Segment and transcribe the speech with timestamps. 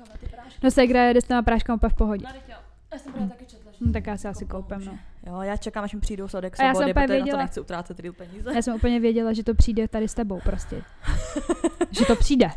[0.00, 0.60] na ty prášky.
[0.62, 2.26] No Segra jede s těma práškama úplně v pohodě.
[2.48, 2.54] No.
[2.92, 5.32] Já jsem právě taky četla, že No, tak já si asi Koupám koupím, no.
[5.32, 7.42] Jo, já čekám, až mi přijdou Sodexo A já jsem úplně protože na to věděla-
[7.42, 8.52] nechci utrácet ty peníze.
[8.54, 10.82] Já jsem úplně věděla, že to přijde tady s tebou prostě.
[11.90, 12.50] že to přijde.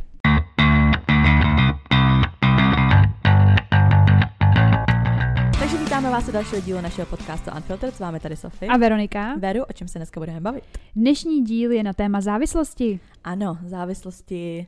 [5.60, 7.96] Takže vítáme vás u dalšího dílu našeho podcastu Unfiltered.
[7.96, 8.69] S vámi tady Sofie.
[8.72, 9.35] A Veronika?
[9.40, 10.63] Veru, o čem se dneska budeme bavit?
[10.96, 12.99] Dnešní díl je na téma závislosti.
[13.24, 14.67] Ano, závislosti,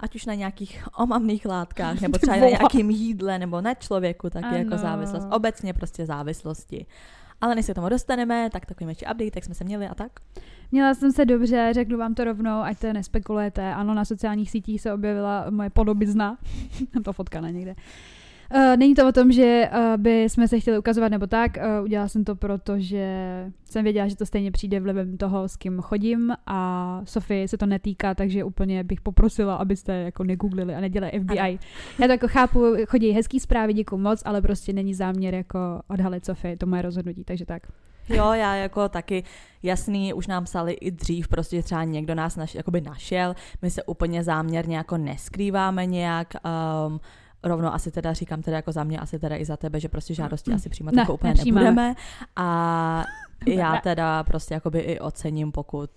[0.00, 4.46] ať už na nějakých omamných látkách, nebo třeba na nějakým jídle, nebo na člověku, taky
[4.46, 4.56] Ano.
[4.56, 5.28] jako závislost.
[5.30, 6.86] Obecně prostě závislosti.
[7.40, 9.94] Ale než se k tomu dostaneme, tak takový menší update, jak jsme se měli a
[9.94, 10.12] tak.
[10.72, 13.74] Měla jsem se dobře, řeknu vám to rovnou, ať to nespekulujete.
[13.74, 16.38] Ano, na sociálních sítích se objevila moje podobizna.
[17.04, 17.70] to fotka na někde.
[17.70, 18.15] Uh,
[18.76, 21.56] není to o tom, že uh, by jsme se chtěli ukazovat nebo tak.
[21.56, 23.06] Uh, udělala jsem to proto, že
[23.64, 27.66] jsem věděla, že to stejně přijde vlivem toho, s kým chodím a Sofie se to
[27.66, 31.38] netýká, takže úplně bych poprosila, abyste jako negooglili a nedělali FBI.
[31.38, 31.58] Ano.
[31.98, 36.24] Já to jako chápu, chodí hezký zprávy, děkuji moc, ale prostě není záměr jako odhalit
[36.24, 37.62] Sofie, to moje rozhodnutí, takže tak.
[38.08, 39.24] Jo, já jako taky
[39.62, 43.82] jasný, už nám psali i dřív, prostě třeba někdo nás naš, jakoby našel, my se
[43.82, 46.34] úplně záměrně jako neskrýváme nějak,
[46.88, 47.00] um,
[47.48, 50.14] rovno asi teda říkám teda jako za mě, asi teda i za tebe, že prostě
[50.14, 51.64] žádosti asi přijímat Ne, jako úplně nepřijímáme.
[51.64, 51.94] nebudeme
[52.36, 53.04] a
[53.46, 55.90] já teda prostě jakoby i ocením, pokud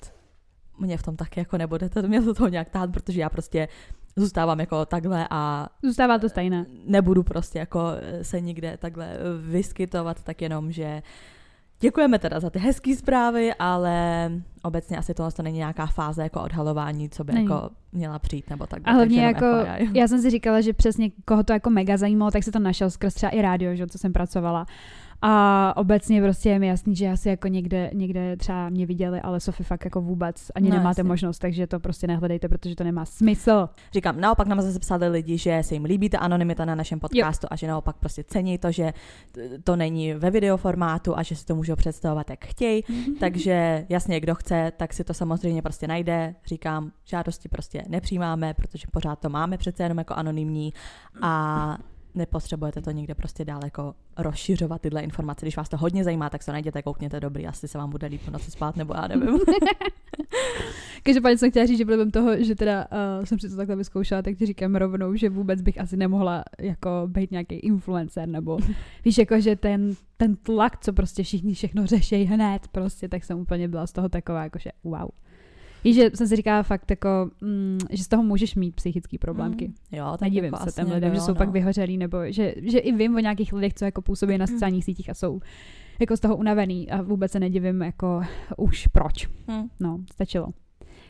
[0.80, 3.68] mě v tom taky jako nebudete mě do toho nějak tát, protože já prostě
[4.16, 6.66] zůstávám jako takhle a Zůstává to stejné.
[6.86, 7.84] nebudu prostě jako
[8.22, 11.02] se nikde takhle vyskytovat, tak jenom, že
[11.80, 14.32] děkujeme teda za ty hezké zprávy, ale
[14.64, 17.46] obecně asi tohle to není nějaká fáze jako odhalování, co by Není.
[17.46, 18.82] jako měla přijít nebo tak.
[18.86, 19.46] A hlavně jako,
[19.78, 20.00] FYI.
[20.00, 22.90] já jsem si říkala, že přesně koho to jako mega zajímalo, tak se to našel
[22.90, 24.66] skrz třeba i rádio, že, co jsem pracovala.
[25.22, 29.40] A obecně prostě je mi jasný, že asi jako někde, někde třeba mě viděli, ale
[29.40, 31.04] Sofie fakt jako vůbec ani No, nemáte jasně.
[31.04, 33.70] možnost, takže to prostě nehledejte, protože to nemá smysl.
[33.94, 37.48] Říkám, naopak nám zase psali lidi, že se jim líbí ta anonymita na našem podcastu
[37.52, 38.94] a že naopak prostě cení to, že
[39.64, 42.84] to není ve videoformátu a že si to můžou představovat, jak chtějí.
[43.20, 46.36] Takže jasně, kdo chce, tak si to samozřejmě prostě najde.
[46.46, 50.74] Říkám, žádosti prostě nepřijímáme, protože pořád to máme přece jenom jako anonymní
[51.22, 51.78] a
[52.16, 55.46] nepotřebujete to někde prostě dál jako rozšiřovat tyhle informace.
[55.46, 58.22] Když vás to hodně zajímá, tak se najděte, koukněte dobrý, asi se vám bude líp
[58.22, 59.40] v noci spát, nebo já nevím.
[61.04, 62.86] Každopádně jsem chtěla říct, že vlivem toho, že teda
[63.20, 66.44] uh, jsem si to takhle vyzkoušela, tak ti říkám rovnou, že vůbec bych asi nemohla
[66.60, 68.58] jako být nějaký influencer, nebo
[69.06, 73.40] víš, jako že ten, ten tlak, co prostě všichni všechno řeší hned, prostě, tak jsem
[73.40, 75.10] úplně byla z toho taková, jako že wow.
[75.84, 79.68] Víš, že jsem si říkala fakt jako, mm, že z toho můžeš mít psychické problémky.
[79.68, 81.36] Mm, jo, tak Nedivím jako se těm lidem, že jsou no.
[81.36, 84.86] pak vyhořelí, nebo že, že i vím o nějakých lidech, co jako působí na sociálních
[84.86, 85.40] sítích a jsou
[86.00, 88.22] jako z toho unavený a vůbec se nedivím jako
[88.58, 89.28] už proč.
[89.28, 89.68] Hm.
[89.80, 90.48] No, stačilo.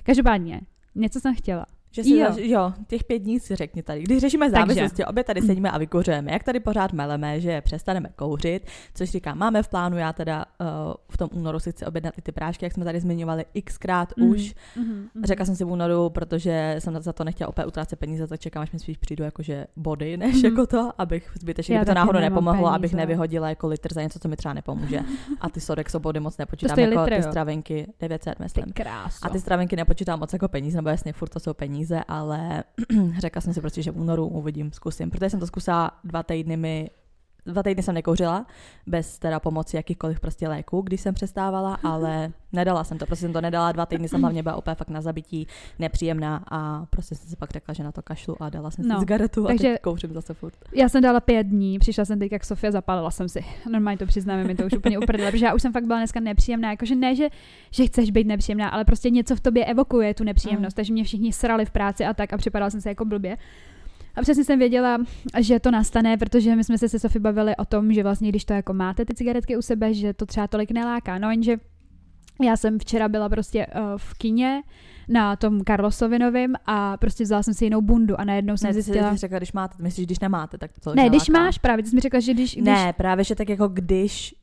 [0.04, 0.62] Každopádně,
[0.96, 1.66] něco jsem chtěla.
[1.92, 2.28] Že si Jo.
[2.30, 2.36] jo.
[2.38, 4.04] jo, těch pět dní si řekni tady.
[4.04, 4.60] Když řešíme Takže.
[4.74, 6.32] závislosti, obě tady sedíme a vykouřujeme.
[6.32, 10.66] Jak tady pořád meleme, že přestaneme kouřit, což říkám, máme v plánu, já teda uh,
[11.10, 14.30] v tom únoru si chci objednat i ty prášky, jak jsme tady zmiňovali xkrát Mhm.
[14.30, 14.56] už.
[15.24, 18.64] Řekla jsem si v únoru, protože jsem za to nechtěla opět utrácet peníze, tak čekám,
[18.64, 20.46] až mi spíš přijdu jakože body, než Mhm.
[20.46, 22.76] jako to, abych zbytečně, kdyby to náhodou nepomohlo, peníze.
[22.76, 25.00] abych nevyhodila jako litr za něco, co mi třeba nepomůže.
[25.42, 28.66] A ty Sodexo body moc nepočítám, jako litr, ty stravenky, 900 Ty myslím.
[28.74, 29.18] kráso.
[29.26, 32.64] A ty stravenky nepočítám moc jako peníze, nebo jasně furt to jsou peníze, ale
[33.20, 35.12] řekla jsem si prostě, že v únoru uvidím, zkusím.
[35.12, 36.90] Protože jsem to zkusila dva týdny mi
[37.50, 38.46] Dva týdny jsem nekouřila,
[38.88, 43.34] bez teda pomoci jakýchkoliv prostě léků, když jsem přestávala, ale nedala jsem to, prostě jsem
[43.34, 45.48] to nedala, dva týdny jsem hlavně byla opět fakt na zabití,
[45.80, 48.90] nepříjemná a prostě jsem si pak řekla, že na to kašlu a dala jsem si
[48.90, 50.54] No, cigaretu a takže- teď kouřím zase furt.
[50.76, 53.46] Já jsem dala pět dní, přišla jsem teď jak Sofia, zapálila jsem si.
[53.72, 56.20] Normálně to přiznáme, mi to už úplně uprdele, protože já už jsem fakt byla dneska
[56.20, 56.70] nepříjemná.
[56.72, 57.30] Jakože ne, že,
[57.72, 60.76] že chceš být nepříjemná, ale prostě něco v tobě evokuje tu nepříjemnost.
[60.76, 60.76] Mm.
[60.76, 63.38] Takže mě všichni srali v práci a tak a připadala jsem se jako blbě.
[64.16, 64.98] A přesně jsem věděla,
[65.40, 68.46] že to nastane, protože my jsme se se Sofie bavili o tom, že vlastně, když
[68.46, 71.18] to jako máte ty cigaretky u sebe, že to třeba tolik neláká.
[71.18, 71.58] No jenže
[72.46, 74.62] já jsem včera byla prostě uh, v kině
[75.10, 79.12] na tom Karlosovinovým a prostě vzala jsem si jinou bundu a najednou jsem Ne, zjistila...
[79.12, 81.46] jsi řekla, když máte, myslíš, když nemáte, tak to Ne, když neláká.
[81.46, 84.36] máš právě, ty jsi mi řekla, že když, když Ne, právě, že tak jako když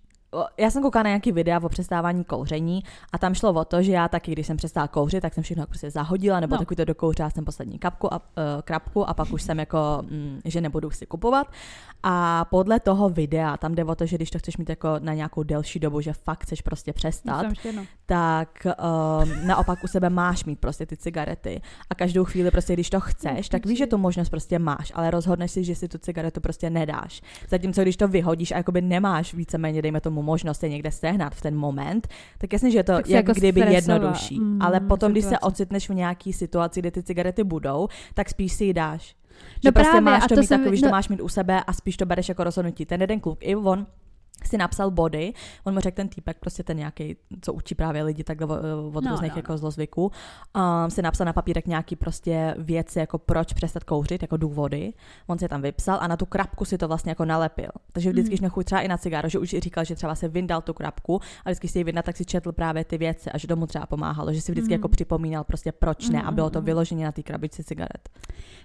[0.58, 2.82] já jsem koukala na nějaký videa o přestávání kouření
[3.12, 5.60] a tam šlo o to, že já taky, když jsem přestala kouřit, tak jsem všechno
[5.62, 6.58] jako prostě zahodila, nebo No.
[6.58, 8.22] takový to dokouřila jsem poslední kapku a, uh,
[8.64, 9.78] krapku a pak už jsem jako,
[10.10, 11.46] mm, že nebudu si kupovat.
[12.02, 15.14] A podle toho videa, tam jde o to, že když to chceš mít jako na
[15.14, 17.46] nějakou delší dobu, že fakt chceš prostě přestat,
[18.06, 21.60] tak um, naopak u sebe máš mít prostě ty cigarety.
[21.90, 25.10] A každou chvíli prostě, když to chceš, tak víš, že tu možnost prostě máš, ale
[25.10, 27.22] rozhodneš si, že si tu cigaretu prostě nedáš.
[27.48, 31.40] Zatímco když to vyhodíš a jakoby nemáš víceméně, dejme tomu možnost je někde sehnat v
[31.40, 32.08] ten moment,
[32.38, 33.94] tak jasně, že je to Tak jak jako kdyby stresová.
[33.94, 34.40] jednodušší.
[34.40, 35.46] Mm, ale potom, když se situace.
[35.46, 39.16] ocitneš v nějaký situaci, kde ty cigarety budou, tak spíš si ji dáš.
[39.38, 40.90] Že no prostě právě, máš to, to mít jsem, takový, že no...
[40.90, 42.86] to máš mít u sebe a spíš to bereš jako rozhodnutí.
[42.86, 43.86] Ten jeden kluk, i on,
[44.44, 45.32] si napsal body,
[45.64, 48.46] on mu řekl ten týpek, prostě ten nějaký, co učí právě lidi takhle
[48.92, 49.58] od no, různých no, jako no.
[49.58, 54.92] zlozvyků, um, si napsal na papírek nějaký prostě věci, jako proč přestat kouřit, jako důvody,
[55.26, 57.70] on si tam vypsal a na tu krapku si to vlastně jako nalepil.
[57.92, 58.38] Takže vždycky, mm.
[58.38, 61.48] když třeba i na cigáro, že už říkal, že třeba se vyndal tu krapku a
[61.48, 64.32] vždycky si ji vyndal, tak si četl právě ty věci a že tomu třeba pomáhalo,
[64.32, 64.72] že si vždycky mm.
[64.72, 66.64] jako připomínal prostě proč ne a bylo to mm.
[66.64, 68.08] vyloženě na té krabici cigaret.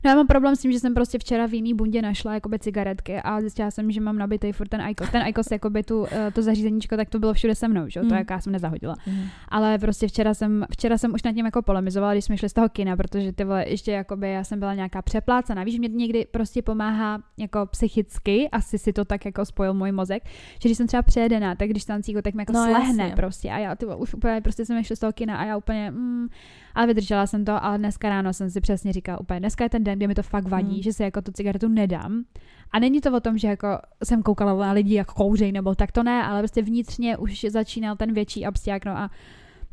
[0.04, 2.60] No já mám problém s tím, že jsem prostě včera v jiný bundě našla jakoby
[2.60, 5.10] cigaretky a zjistila jsem, že mám nabitý furt ten IQOS.
[5.10, 8.02] Ten IQOS jakoby tu, eh, to zařízeníčko, tak to bylo všude se mnou, že?
[8.02, 8.10] Mm.
[8.10, 8.96] to jaká jsem nezahodila.
[9.08, 9.24] Mm.
[9.50, 12.54] Ale prostě včera jsem, včera jsem už nad tím jako polemizovala, když jsme šli z
[12.54, 15.64] toho kina, protože ty vole, ještě jakoby já jsem byla nějaká přeplácená.
[15.64, 20.24] Víš, mě někdy prostě pomáhá jako psychicky, asi si to tak jako spojil můj mozek,
[20.62, 23.16] že když jsem třeba přejedená, tak když tam tak mi jako no, slehne jasně.
[23.16, 25.58] prostě a já ty vole, už úplně prostě jsem šli z toho kina a já
[25.58, 26.28] úplně mm,
[26.76, 29.84] ale vydržela jsem to, ale dneska ráno jsem si přesně říkala úplně, dneska je ten
[29.84, 30.82] den, kdy mi to fakt vadí, mm.
[30.82, 32.24] že si jako tu cigaretu nedám.
[32.72, 33.68] A není to o tom, že jako
[34.04, 37.96] jsem koukala na lidi, jak kouřej, nebo tak to ne, ale prostě vnitřně už začínal
[37.96, 39.12] ten větší abstiák, no a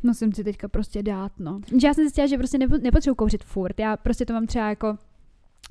[0.03, 1.61] musím si teďka prostě dát, no.
[1.83, 4.97] Já jsem zjistila, že prostě nepotřebuji kouřit furt, já prostě to mám třeba jako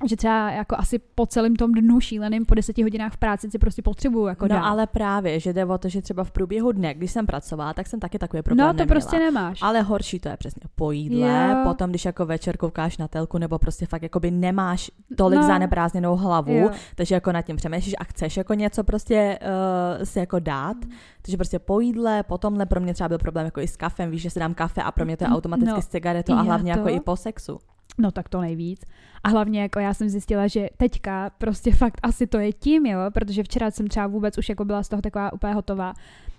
[0.05, 3.59] že třeba jako asi po celém tom dnu šíleným po deseti hodinách v práci si
[3.59, 4.61] prostě potřebuju jako No dát.
[4.61, 7.87] ale právě, že jde o to, že třeba v průběhu dne, když jsem pracovala, tak
[7.87, 8.87] jsem taky takový problém No to neměla.
[8.87, 9.59] prostě nemáš.
[9.61, 11.57] Ale horší to je přesně po jídle, jo.
[11.63, 15.47] potom když jako večer koukáš na telku, nebo prostě fakt jakoby nemáš tolik no.
[15.47, 16.69] zaneprázdněnou hlavu, jo.
[16.95, 20.91] takže jako nad tím přemýšlíš a chceš jako něco prostě uh, si jako dát, mm.
[21.21, 24.21] takže prostě po jídle, potomhle pro mě třeba byl problém jako i s kafem, víš,
[24.21, 26.73] že si dám kafe a pro mě to je automaticky no, s cigaretou a hlavně
[26.73, 26.79] to?
[26.79, 27.59] jako i po sexu.
[27.97, 28.81] No tak to nejvíc.
[29.23, 32.99] A hlavně jako já jsem zjistila, že teďka prostě fakt asi to je tím, jo,
[33.13, 35.93] protože včera jsem třeba vůbec už jako byla z toho taková úplně hotová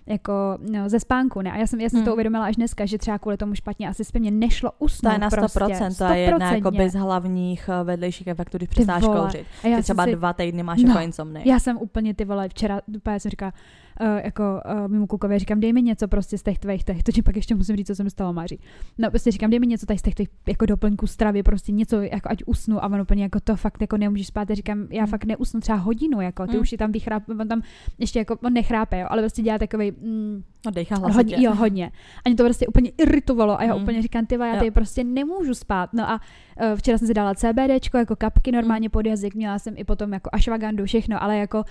[0.05, 1.51] jako no, ze spánku, ne?
[1.51, 2.05] A já jsem, já jsem hmm.
[2.05, 5.15] to uvědomila až dneska, že třeba kvůli tomu špatně asi spě mě nešlo usnout To
[5.15, 5.97] je na 100%, prostě.
[5.97, 9.45] to je jedna jako bez hlavních eh, vedlejších efektů, když přestáš kouřit.
[9.63, 10.15] A já třeba si...
[10.15, 11.41] dva týdny máš no, jako insomny.
[11.45, 13.53] Já jsem úplně ty vole, včera, úplně jsem říkala,
[14.01, 17.11] uh, jako uh, mimo klukově, říkám, dej mi něco prostě z těch tvých těch, to
[17.11, 18.59] ti pak ještě musím říct, co jsem stala Máří.
[18.97, 22.01] No prostě říkám, dej mi něco tady z těch těch jako doplňků stravy, prostě něco,
[22.01, 24.49] jako ať usnu a on úplně jako to fakt jako nemůžeš spát.
[24.49, 26.61] Já říkám, já fakt neusnu třeba hodinu, jako ty mm.
[26.61, 27.61] už je tam vychráp, on tam
[27.99, 31.91] ještě jako, on nechrápe, jo, ale prostě dělá takový, mm, No, dejchá hodně, jo, hodně.
[32.25, 33.81] A mě to prostě úplně iritovalo a já mm.
[33.81, 35.93] úplně říkám, ty já tady prostě nemůžu spát.
[35.93, 36.21] No a
[36.61, 40.13] uh, včera jsem si dala CBDčko, jako kapky normálně pod jazyk, měla jsem i potom
[40.13, 41.63] jako ashwagandu, všechno, ale jako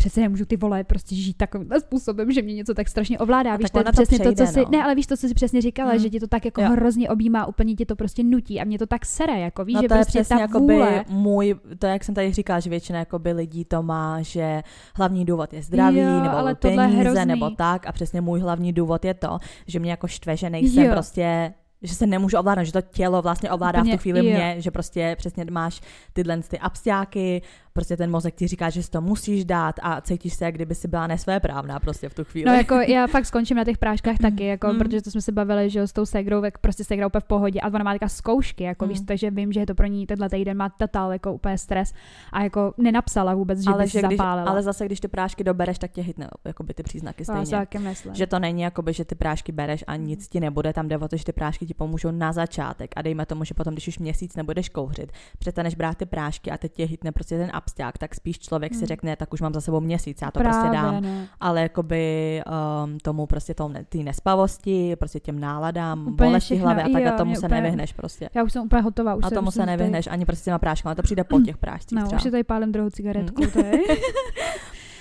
[0.00, 3.56] přece nemůžu ty vole prostě žít takovým způsobem, že mě něco tak strašně ovládá.
[3.56, 4.66] víš, to, to přesně přejde, to, co si, no.
[4.70, 5.98] ne, ale víš to, co si přesně říkala, hmm.
[5.98, 6.68] že ti to tak jako jo.
[6.70, 9.82] hrozně objímá, úplně ti to prostě nutí a mě to tak sere, jako víš, no
[9.82, 11.04] že to prostě je přesně ta jako vůle...
[11.08, 14.62] můj, to jak jsem tady říkala, že většina jako by lidí to má, že
[14.94, 19.04] hlavní důvod je zdraví, jo, nebo ale peníze, nebo tak a přesně můj hlavní důvod
[19.04, 20.92] je to, že mě jako štve, že nejsem jo.
[20.92, 24.24] prostě že se nemůžu ovládat, že to tělo vlastně ovládá Úplně, v tu chvíli jo.
[24.24, 25.80] mě, že prostě přesně máš
[26.12, 30.34] tyhle ty abstiáky, prostě ten mozek ti říká, že si to musíš dát a cítíš
[30.34, 32.50] se, jak kdyby si byla nesvéprávná prostě v tu chvíli.
[32.50, 34.78] No jako já fakt skončím na těch práškách taky, jako, mm.
[34.78, 37.60] protože to jsme se bavili, že s tou segrou, jak prostě segra úplně v pohodě
[37.60, 38.88] a ona má taková zkoušky, jako mm.
[38.88, 41.92] víš, takže vím, že je to pro ní tenhle týden má total jako úplně stres
[42.32, 44.50] a jako nenapsala vůbec, že ale by že když, zapálila.
[44.50, 47.66] Ale zase, když ty prášky dobereš, tak tě hitne jako by ty příznaky stejně.
[48.14, 50.98] Že to není jako by, že ty prášky bereš a nic ti nebude, tam jde
[50.98, 53.88] o to, že ty prášky ti pomůžou na začátek a dejme tomu, že potom, když
[53.88, 57.98] už měsíc nebudeš kouřit, přestaneš brát ty prášky a teď tě hitne prostě ten absták,
[57.98, 58.80] tak spíš člověk hmm.
[58.80, 61.02] si řekne, tak už mám za sebou měsíc, já to prostě Právě, prostě dám.
[61.02, 61.28] Ne.
[61.40, 62.42] Ale jakoby
[62.84, 67.16] um, tomu prostě tomu, ty nespavosti, prostě těm náladám, bolesti hlavy a tak jo, a
[67.16, 68.30] tomu se úplně, nevyhneš prostě.
[68.34, 69.14] Já už jsem úplně hotová.
[69.14, 70.14] Už a tomu se nevyhneš tady...
[70.14, 72.18] ani prostě s těma práškama, to přijde po těch prášcích No, třeba.
[72.18, 73.50] už je tady pálem druhou cigaretku, hmm.
[73.50, 73.72] to je.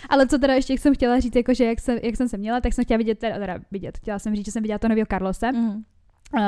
[0.09, 2.61] Ale co teda ještě jsem chtěla říct, jako, že jak jsem, jak jsem se měla,
[2.61, 5.05] tak jsem chtěla vidět, teda, teda vidět, chtěla jsem říct, že jsem viděla to nového
[5.09, 5.51] Carlose.
[5.51, 5.83] Mm.
[6.33, 6.41] Uh,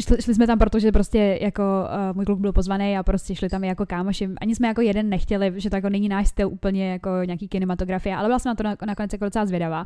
[0.00, 3.48] šli, šli jsme tam, protože prostě jako uh, můj kluk byl pozvaný a prostě šli
[3.48, 4.28] tam jako kámoši.
[4.40, 8.16] Ani jsme jako jeden nechtěli, že to jako není náš styl úplně jako nějaký kinematografie,
[8.16, 9.84] ale byla jsem na to nakonec jako docela zvědavá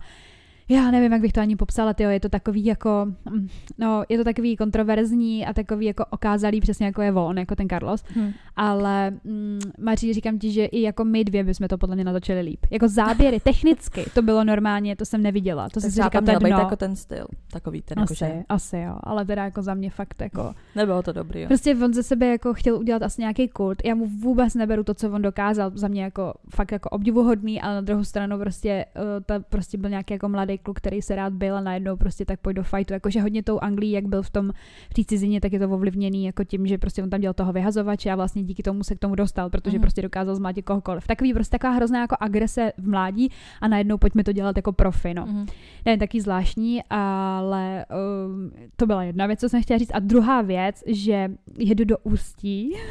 [0.68, 4.18] já nevím, jak bych to ani popsala, tyjo, je to takový jako, mm, no, je
[4.18, 8.32] to takový kontroverzní a takový jako okázalý, přesně jako je on, jako ten Carlos, hmm.
[8.56, 12.40] ale mm, Maří, říkám ti, že i jako my dvě bychom to podle mě natočili
[12.40, 12.66] líp.
[12.70, 16.50] Jako záběry, technicky, to bylo normálně, to jsem neviděla, to jsem si říkala, měl být
[16.50, 18.42] jako ten styl, takový ten, asi, jako, že...
[18.48, 20.54] asi jo, ale teda jako za mě fakt jako...
[20.76, 21.46] Nebylo to dobrý, jo.
[21.48, 24.94] Prostě on ze sebe jako chtěl udělat asi nějaký kult, já mu vůbec neberu to,
[24.94, 29.02] co on dokázal, za mě jako fakt jako obdivuhodný, ale na druhou stranu prostě, uh,
[29.26, 32.40] to prostě byl nějaký jako mladý kluk, který se rád byl a najednou prostě tak
[32.40, 32.92] pojď do fightu.
[32.92, 34.50] Jakože hodně tou Anglií, jak byl v tom
[34.90, 37.52] v té cizině, tak je to ovlivněný jako tím, že prostě on tam dělal toho
[37.52, 39.82] vyhazovače a vlastně díky tomu se k tomu dostal, protože mm.
[39.82, 41.06] prostě dokázal zmátit kohokoliv.
[41.06, 43.30] Takový prostě taková hrozná jako agrese v mládí
[43.60, 45.14] a najednou pojďme to dělat jako profi.
[45.14, 45.26] No.
[45.26, 45.46] Mm.
[45.86, 47.84] Ne, taky zvláštní, ale
[48.26, 49.90] um, to byla jedna věc, co jsem chtěla říct.
[49.94, 52.72] A druhá věc, že jedu do Ústí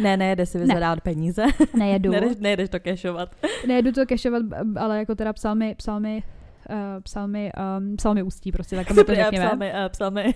[0.00, 1.12] Ne, nejede si vyzadávat ne.
[1.12, 1.46] peníze.
[1.78, 2.10] Nejedu.
[2.12, 3.34] nejedeš, nejedeš to kešovat.
[3.66, 4.42] Nejedu to kešovat,
[4.76, 6.22] ale jako teda psal mi, psal mi
[6.70, 9.46] uh, psal mi, um, psal mi ústí, prostě tak to řekněme.
[9.46, 10.34] Psal mi, uh, psal mi.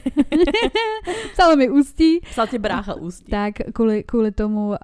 [1.33, 2.21] psal mi ústí.
[2.21, 3.31] Psal ti brácha ústí.
[3.31, 4.75] Tak kvůli, kvůli tomu, uh,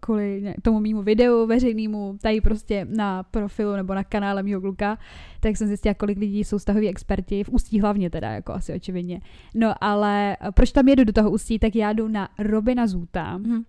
[0.00, 4.98] kvůli tomu mýmu videu veřejnému, tady prostě na profilu nebo na kanále mýho kluka,
[5.40, 9.20] tak jsem zjistila, kolik lidí jsou stahoví experti, v ústí hlavně teda, jako asi očividně.
[9.54, 13.64] No ale proč tam jedu do toho ústí, tak já jdu na Robina Zuta, mm-hmm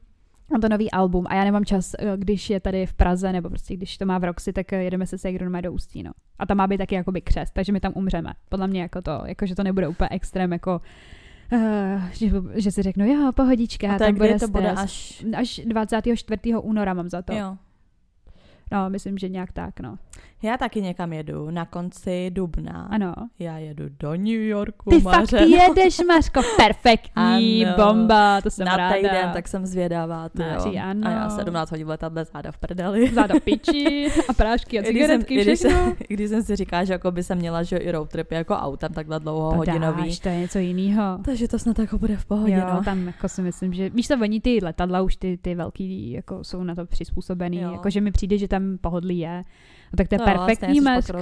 [0.51, 3.49] Mám to nový album a já nemám čas, eh, když je tady v Praze, nebo
[3.49, 6.11] prostě když to má v Roxy, tak eh, jedeme se Segrou do Ústí, no.
[6.39, 8.33] A tam má být taky jakoby křest, takže my tam umřeme.
[8.49, 10.81] Podle mě jako to, jako že to nebude úplně extrém, jako
[11.51, 15.25] Uh, že, že si řeknu, jo, pohodička, a tam bude to bude až...
[15.37, 16.39] až 24.
[16.61, 17.33] února mám za to.
[17.33, 17.57] Jo.
[18.71, 19.97] No, myslím, že nějak tak, no.
[20.45, 22.87] Já taky někam jedu na konci dubna.
[22.91, 23.13] Ano.
[23.39, 25.25] Já jedu do New Yorku, Ty Mařeno.
[25.25, 27.75] fakt jedeš, Mařko, perfektní, ano.
[27.85, 28.89] bomba, to jsem na ráda.
[28.89, 31.07] Na týden, tak jsem zvědavá, Máří, ano.
[31.07, 33.09] A já 17 hodin letadle záda v prdeli.
[33.13, 35.93] Záda piči a prášky a cigaretky, když jsem, všechno.
[35.97, 38.53] Když, když jsem si říká, že jako by se měla, že i road trip jako
[38.53, 40.03] autem takhle dlouho to hodinový.
[40.03, 41.19] Dáš, to je něco jiného.
[41.25, 42.83] Takže to snad jako bude v pohodě, jo, no.
[42.83, 46.43] tam jako si myslím, že, víš to, oni ty letadla už ty, ty velký, jako
[46.43, 49.43] jsou na to přizpůsobený, jako že mi přijde, že tam pohodlí je.
[49.95, 51.13] No, tak to je no, perfektní, Maško.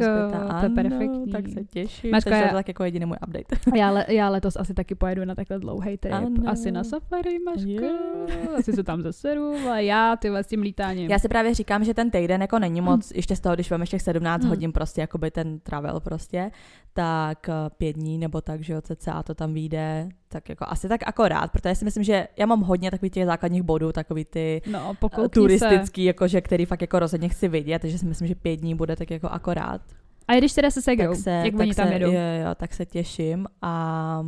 [0.59, 1.31] To je perfektní.
[1.31, 2.11] tak se těším.
[2.11, 3.55] Maško, já, to je tak jako jediný můj update.
[3.75, 6.13] já, le, já letos asi taky pojedu na takhle dlouhý trip.
[6.13, 6.29] Ano.
[6.47, 7.69] Asi na safari, Maško.
[7.69, 8.55] Yeah.
[8.57, 11.11] Asi se tam zaseru, a já ty s tím lítáním.
[11.11, 13.15] Já si právě říkám, že ten týden jako není moc, hmm.
[13.15, 14.49] ještě z toho, když vám ještě 17 hmm.
[14.49, 16.51] hodin prostě, jakoby ten travel prostě,
[16.93, 20.89] tak eh, pět dní nebo tak, že jo, cca to tam vyjde, tak jako asi
[20.89, 24.61] tak akorát, protože si myslím, že já mám hodně takových těch základních bodů, takový ty
[24.71, 24.95] no,
[25.29, 26.07] turistický, se.
[26.07, 29.11] jakože, který fakt jako rozhodně chci vidět, takže si myslím, že pět dní bude tak
[29.11, 29.81] jako akorát.
[30.27, 32.11] A když teda se segrou, se, jak oni tam jedou?
[32.11, 34.25] Jo, jo, tak se těším a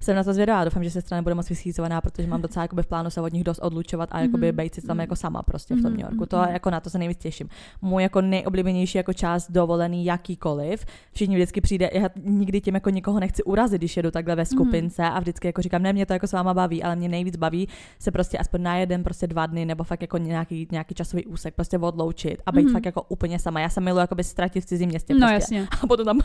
[0.00, 0.64] jsem na to zvědavá.
[0.64, 3.44] Doufám, že sestra nebude moc vyschýzovaná, protože mám docela jakoby v plánu se od nich
[3.44, 4.56] dost odlučovat a jakoby mm-hmm.
[4.56, 5.00] být si tam mhm.
[5.00, 6.26] jako sama prostě v tom New Yorku.
[6.26, 6.52] To mhm.
[6.52, 7.48] jako na to se nejvíc těším.
[7.82, 10.86] Můj jako nejoblíbenější jako část dovolený jakýkoliv.
[11.12, 14.46] Všichni vždycky přijde, já nikdy tím jako nikoho nechci urazit, když jedu takhle ve mhm.
[14.46, 15.12] skupince mm-hmm.
[15.12, 17.68] a vždycky jako říkám, ne, mě to jako s váma baví, ale mě nejvíc baví
[17.98, 21.54] se prostě aspoň na jeden, prostě dva dny nebo fakt jako nějaký, nějaký časový úsek
[21.54, 22.72] prostě odloučit a být mm-hmm.
[22.72, 23.60] fakt jako úplně sama.
[23.60, 25.14] Já se miluji jako by ztratit v cizím městě.
[25.14, 25.34] No, prostě.
[25.34, 25.68] jasně.
[25.82, 26.20] A potom tam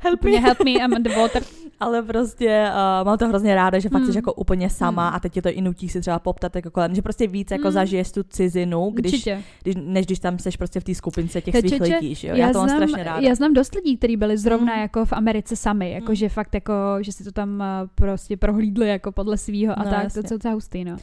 [0.00, 0.40] help me.
[0.40, 1.42] help me, I'm the water.
[1.80, 2.70] ale prostě
[3.00, 4.12] uh, mám to hrozně ráda, že fakt hmm.
[4.12, 5.16] jsi jako úplně sama hmm.
[5.16, 7.62] a teď tě to i nutí si třeba poptat jako kolem, že prostě víc jako
[7.62, 7.72] hmm.
[7.72, 9.28] zažiješ tu cizinu, když,
[9.62, 12.34] když, než když tam seš prostě v té skupince těch svých lidí, že jo?
[12.34, 13.28] Já, já to mám znám, strašně ráda.
[13.28, 14.82] Já znám dost lidí, kteří byli zrovna hmm.
[14.82, 16.14] jako v Americe sami, jako hmm.
[16.14, 19.90] že fakt jako, že si to tam eh, prostě prohlídli jako podle svého a no,
[19.90, 20.22] tak, jasně.
[20.22, 20.96] to je docela hustý, no.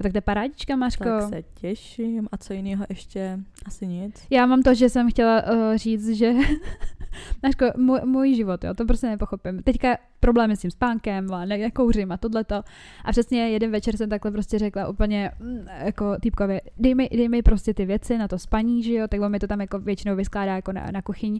[0.00, 1.04] A tak to je parádička, Máško.
[1.04, 2.28] Tak se těším.
[2.32, 3.38] A co jiného ještě?
[3.66, 4.26] Asi nic.
[4.30, 6.32] Já mám to, že jsem chtěla uh, říct, že
[7.42, 9.62] Máško, můj, můj život, jo, to prostě nepochopím.
[9.62, 12.54] Teďka problémy s tím spánkem, a ne, nekouřím a tohleto.
[13.04, 17.28] A přesně jeden večer jsem takhle prostě řekla úplně mm, jako týpkově, dej mi, dej
[17.28, 19.78] mi prostě ty věci na to spaní, že jo, tak on mi to tam jako
[19.78, 21.38] většinou vyskládá jako na, na kuchyň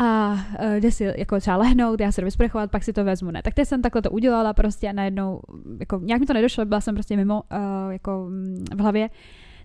[0.00, 3.30] a uh, jde si jako třeba lehnout, já se jdu vysprchovat, pak si to vezmu,
[3.30, 3.42] ne.
[3.42, 5.40] Tak teď jsem takhle to udělala prostě a najednou,
[5.80, 9.10] jako nějak mi to nedošlo, byla jsem prostě mimo, uh, jako mm, v hlavě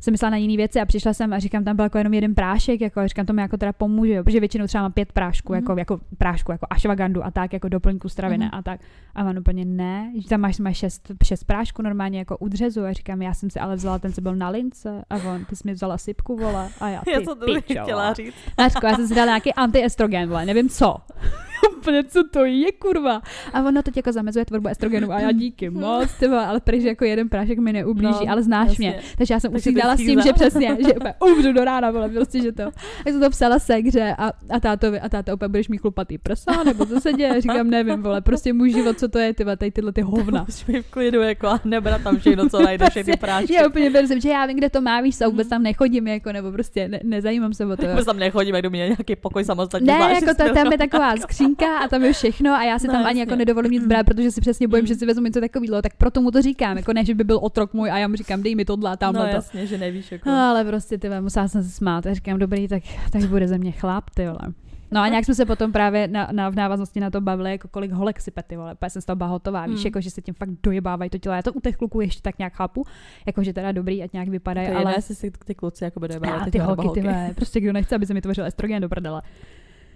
[0.04, 2.36] jsem myslela na jiné věci a přišla jsem a říkám, tam byl jako jenom jeden
[2.36, 5.12] prášek, jako a říkám, to mi jako teda pomůže, jo, protože většinou třeba mám pět
[5.12, 5.60] prášků, mm.
[5.60, 8.50] jako, jako prášku, jako ashwagandu a tak, jako doplňku stravy, mm.
[8.52, 8.80] a tak.
[9.16, 12.94] A on úplně ne, že tam máš, máš šest, šest prášků normálně jako udřezu a
[12.94, 15.62] říkám, já jsem si ale vzala ten, co byl na lince a on, ty jsi
[15.66, 18.36] mi vzala sypku, vole, a já, ty, já to pičo, chtěla říct.
[18.58, 20.96] Nářko, já jsem si dala nějaký antiestrogen, vole, nevím co.
[21.84, 23.22] úplně, co to je, kurva.
[23.54, 26.88] A ono teď jako zamezuje tvorbu estrogenu a já díky moc, tyba, ale prý, že
[26.88, 28.90] jako jeden prášek mi neublíží, no, ale znáš jasně.
[28.90, 29.02] mě.
[29.18, 32.42] Takže já jsem usídala s tím, že přesně, že úplně umřu do rána, vole, prostě,
[32.42, 32.64] že to.
[33.04, 36.64] Tak jsem to psala segře a, a tátovi, a táto opět budeš mít chlupatý prsa,
[36.64, 39.72] nebo co se děje, říkám, nevím, vole, prostě můj život, co to je, tyba, tady
[39.72, 40.46] tyhle ty hovna.
[40.50, 43.54] Už mi v klidu, jako a nebrat tam všechno, co najdeš, ty prášky.
[43.54, 46.32] Já úplně beru, že já vím, kde to má, víš, a vůbec tam nechodím, jako,
[46.32, 47.88] nebo prostě ne, nezajímám se o to.
[47.88, 49.88] Vůbec tam nechodím, jak do mě nějaký pokoj samostatně.
[49.88, 52.94] Ne, jako to, tam je taková skřínka a tam je všechno a já si no,
[52.94, 54.88] tam ani jako nedovolím nic brát, protože si přesně bojím, mm.
[54.88, 57.40] že si vezmu něco takového, tak proto mu to říkám, jako ne, že by byl
[57.42, 59.36] otrok můj a já mu říkám, dej mi tohle a tamhle no, to.
[59.36, 60.30] jasně, že nevíš jako.
[60.30, 63.58] No, ale prostě ty musela jsem se smát a říkám, dobrý, tak, tak bude ze
[63.58, 64.54] mě chlap, ty vole.
[64.94, 67.68] No a nějak jsme se potom právě na, na, v návaznosti na to bavili, jako
[67.68, 69.86] kolik holek si pety, vole, jsem z toho hotová, víš, mm.
[69.86, 71.36] jako že se tím fakt dojebávají to tělo.
[71.36, 72.86] Já to u těch kluků ještě tak nějak chápu,
[73.26, 74.94] jako že teda dobrý, ať nějak vypadají, ale...
[74.94, 75.02] ale...
[75.02, 78.22] si ty kluci jako dojebávají, ty, ty holky, ty prostě kdo nechce, aby se mi
[78.22, 79.22] tvořil estrogen do prdele.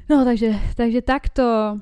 [0.10, 1.77] No, takže, takže takto.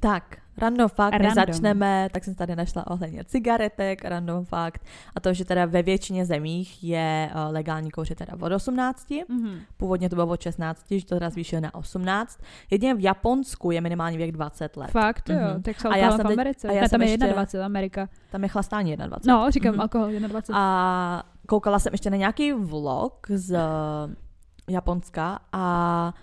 [0.00, 1.34] Tak, Random fakt, random.
[1.34, 4.84] začneme, tak jsem tady našla ohledně cigaretek, random fakt,
[5.14, 9.58] a to, že teda ve většině zemích je uh, legální kouřit teda od 18, mm-hmm.
[9.76, 13.80] původně to bylo od 16, že to teda zvýšil na 18, jedině v Japonsku je
[13.80, 14.90] minimální věk 20 let.
[14.90, 15.40] Fakt, mm-hmm.
[15.40, 15.62] jo, mhm.
[15.62, 18.08] tak jsou a já jsem v Americe, a já ne, tam je 21 Amerika.
[18.30, 19.34] Tam je chlastání 21.
[19.34, 19.80] No, říkám mm-hmm.
[19.80, 20.60] alkohol 21.
[20.60, 23.58] A koukala jsem ještě na nějaký vlog z
[24.70, 26.14] Japonska a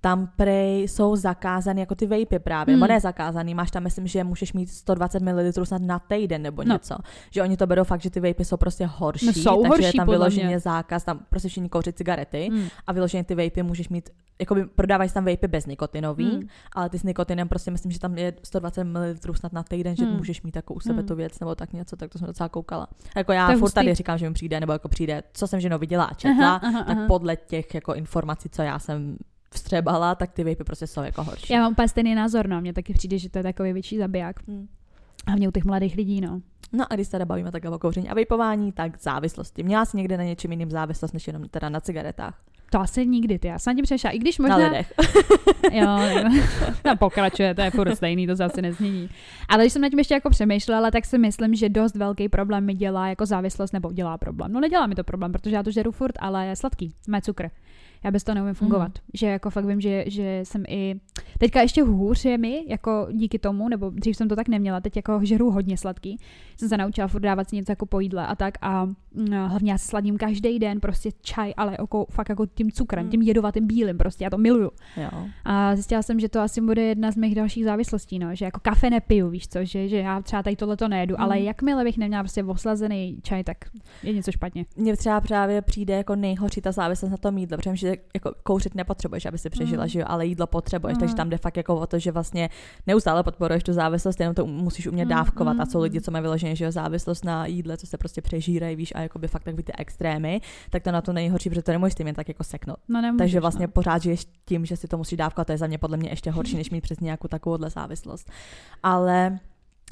[0.00, 2.80] tam prej jsou zakázané jako ty vejpy právě, hmm.
[2.80, 6.64] nebo ne zakázaný, máš tam myslím, že můžeš mít 120 ml snad na týden nebo
[6.64, 6.74] no.
[6.74, 6.96] něco.
[7.30, 9.84] Že oni to berou fakt, že ty vejpy jsou prostě horší, no, jsou takže horší,
[9.84, 10.58] je tam vyloženě mě.
[10.58, 12.68] zákaz, tam prostě všichni kouřit cigarety Hmm.
[12.86, 16.42] a vyloženě ty vejpy můžeš mít, jako by prodávají tam vejpy bez nikotinový, Hmm.
[16.74, 20.04] ale ty s nikotinem prostě myslím, že tam je 120 ml snad na týden, že
[20.04, 20.16] Hmm.
[20.16, 21.08] můžeš mít jako u sebe Hmm.
[21.08, 22.86] tu věc nebo tak něco, tak to jsem docela koukala.
[23.16, 23.74] Jako já je furt hustý.
[23.74, 26.60] tady říkám, že mi přijde, nebo jako přijde, co jsem ženou viděla a četla, Aha,
[26.62, 27.06] aha, tak aha.
[27.06, 29.16] podle těch jako informací, co já jsem
[29.54, 31.52] vstřebala, tak ty vejpy prostě jsou jako horší.
[31.52, 32.60] Já mám úplně stejný názor, no.
[32.60, 34.48] Mně taky přijde, že to je takový větší zabiják.
[34.48, 34.68] Hmm.
[35.26, 36.40] Hlavně u těch mladých lidí, no.
[36.72, 39.62] No a když se teda bavíme takhle o kouření a vejpování, tak závislosti.
[39.62, 42.40] Měla jsi někde na něčem jiným závislost, než jenom teda na cigaretách?
[42.70, 43.48] To asi nikdy, ty.
[43.48, 44.10] Já jsem na tím přešla.
[44.10, 44.68] I když Na možná...
[44.68, 44.92] lidech.
[45.72, 45.86] Jo,
[46.82, 49.10] tam pokračuje, to je furt stejný, to se asi nezmění.
[49.48, 52.64] Ale když jsem nad tím ještě jako přemýšlela, tak si myslím, že dost velký problém
[52.64, 54.52] mi dělá jako závislost, nebo dělá problém.
[54.52, 57.48] No nedělá mi to problém, protože já to žeru furt, ale je sladký, má cukr.
[58.04, 58.88] Já bez toho neumím fungovat.
[58.88, 59.04] Mhm.
[59.14, 60.94] Že jako fakt vím, že, že jsem i...
[61.38, 64.96] Teďka ještě hůř je mi, jako díky tomu, nebo dřív jsem to tak neměla, teď
[64.96, 66.18] jako žeru hodně sladký.
[66.56, 68.94] Jsem se naučila furt dávat si něco jako po jídle a tak a mm,
[69.46, 73.10] hlavně já si sladím každý den prostě čaj, ale jako, fakt jako tím cukrem, Mm.
[73.10, 74.70] tím jedovatým bílým prostě, já to miluju.
[74.96, 75.10] Jo.
[75.44, 78.60] A zjistila jsem, že to asi bude jedna z mých dalších závislostí, no, že jako
[78.62, 81.22] kafe nepiju, víš co, že, že já třeba tady tohle to nejedu, Mm.
[81.24, 83.56] ale jakmile bych neměla prostě oslazený čaj, tak
[84.02, 84.64] je něco špatně.
[84.76, 88.74] Mně třeba právě přijde jako nejhorší ta závislost na tom jídle, protože že jako kouřit
[88.74, 89.88] nepotřebuješ, aby si přežila, Mm.
[89.88, 91.00] že jo, ale jídlo potřebuješ, Mm.
[91.00, 92.50] takže tam jde fakt jako o to, že vlastně
[92.86, 96.02] neustále podporuješ tu závislost, jenom to musíš umět Mm, dávkovat a mm, jsou lidi, mm.
[96.02, 99.18] co mají vyloženě, že jo, závislost na jídle, co se prostě přežírají, víš, a jako
[99.18, 102.16] by fakt takový ty extrémy, tak to na to nejhorší, protože to nemůžeš tím jen
[102.16, 102.78] tak jako seknout.
[102.88, 103.72] No nemůžeš, Takže vlastně no.
[103.72, 106.30] pořád žiješ tím, že si to musíš dávkovat, to je za mě podle mě ještě
[106.30, 108.30] horší, než mít přes nějakou takovouhle závislost.
[108.82, 109.38] Ale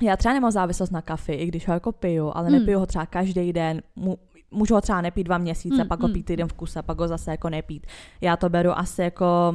[0.03, 2.59] já třeba nemám závislost na kafi, i když ho jako piju, ale Mm.
[2.59, 3.83] nepiju ho třeba každý den.
[3.97, 4.19] Mu,
[4.51, 6.15] můžu ho třeba nepít dva měsíce, Mm, pak ho mm.
[6.15, 7.87] pít týden v kuse, pak ho zase jako nepít.
[8.21, 9.55] Já to beru asi jako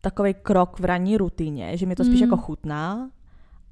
[0.00, 2.26] takový krok v ranní rutině, že mi to spíš Mm.
[2.26, 3.10] jako chutná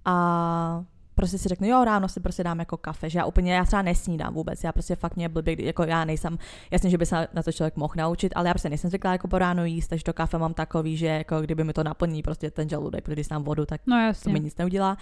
[0.04, 0.84] a
[1.14, 3.82] prostě si řeknu, jo, ráno si prostě dám jako kafe, že já úplně, já třeba
[3.82, 6.38] nesnídám vůbec, já prostě fakt mě blbě, jako já nejsem,
[6.70, 9.28] jasně, že by se na to člověk mohl naučit, ale já prostě nejsem zvyklá jako
[9.28, 12.50] po ráno jíst, takže to kafe mám takový, že jako kdyby mi to naplní prostě
[12.50, 14.96] ten žaludek, když dám vodu, tak No to mi nic neudělá.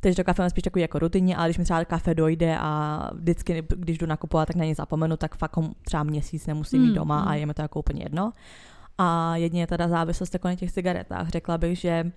[0.00, 3.10] Takže to kafe mám spíš takový jako rutině, ale když mi třeba kafe dojde a
[3.14, 6.94] vždycky, když jdu nakupovat, tak na ně zapomenu, tak fakt třeba měsíc nemusím mít Mm,
[6.94, 7.38] doma a mm.
[7.38, 8.32] je mi to jako úplně jedno.
[8.98, 11.28] A jedině teda závislost jako na těch cigaretách.
[11.28, 12.12] Řekla bych, že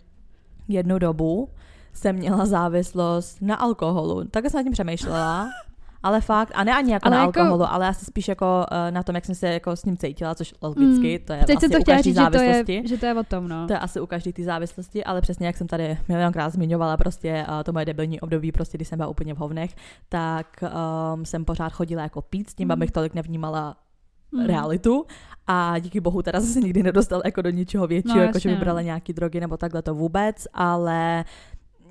[0.67, 1.49] jednu dobu
[1.97, 4.23] jsem měla závislost na alkoholu.
[4.31, 5.49] Tak jsem nad tím přemýšlela.
[6.03, 8.91] Ale fakt, a ne ani jako Ale na jako- alkoholu, ale asi spíš jako uh,
[8.91, 11.25] na tom, jak jsem se jako s ním cítila, což logicky, Mm.
[11.25, 12.73] to je Teď asi jsem to u každý říct, že to, závislosti.
[12.73, 13.67] je, že to je o tom, no.
[13.67, 17.45] To je asi u každé té závislosti, ale přesně jak jsem tady milionkrát zmiňovala, prostě
[17.49, 19.75] uh, to moje debilní období, prostě když jsem byla úplně v hovnech,
[20.09, 20.47] tak
[21.13, 22.71] um, jsem pořád chodila jako pít s tím, Mm.
[22.71, 23.75] abych tolik nevnímala
[24.31, 24.45] Mm.
[24.45, 25.05] realitu
[25.47, 28.51] a díky bohu teda se nikdy nedostal jako do ničeho většího, No, jako že by
[28.53, 28.65] jasně, no.
[28.65, 31.25] brala nějaký drogy nebo takhle to vůbec, ale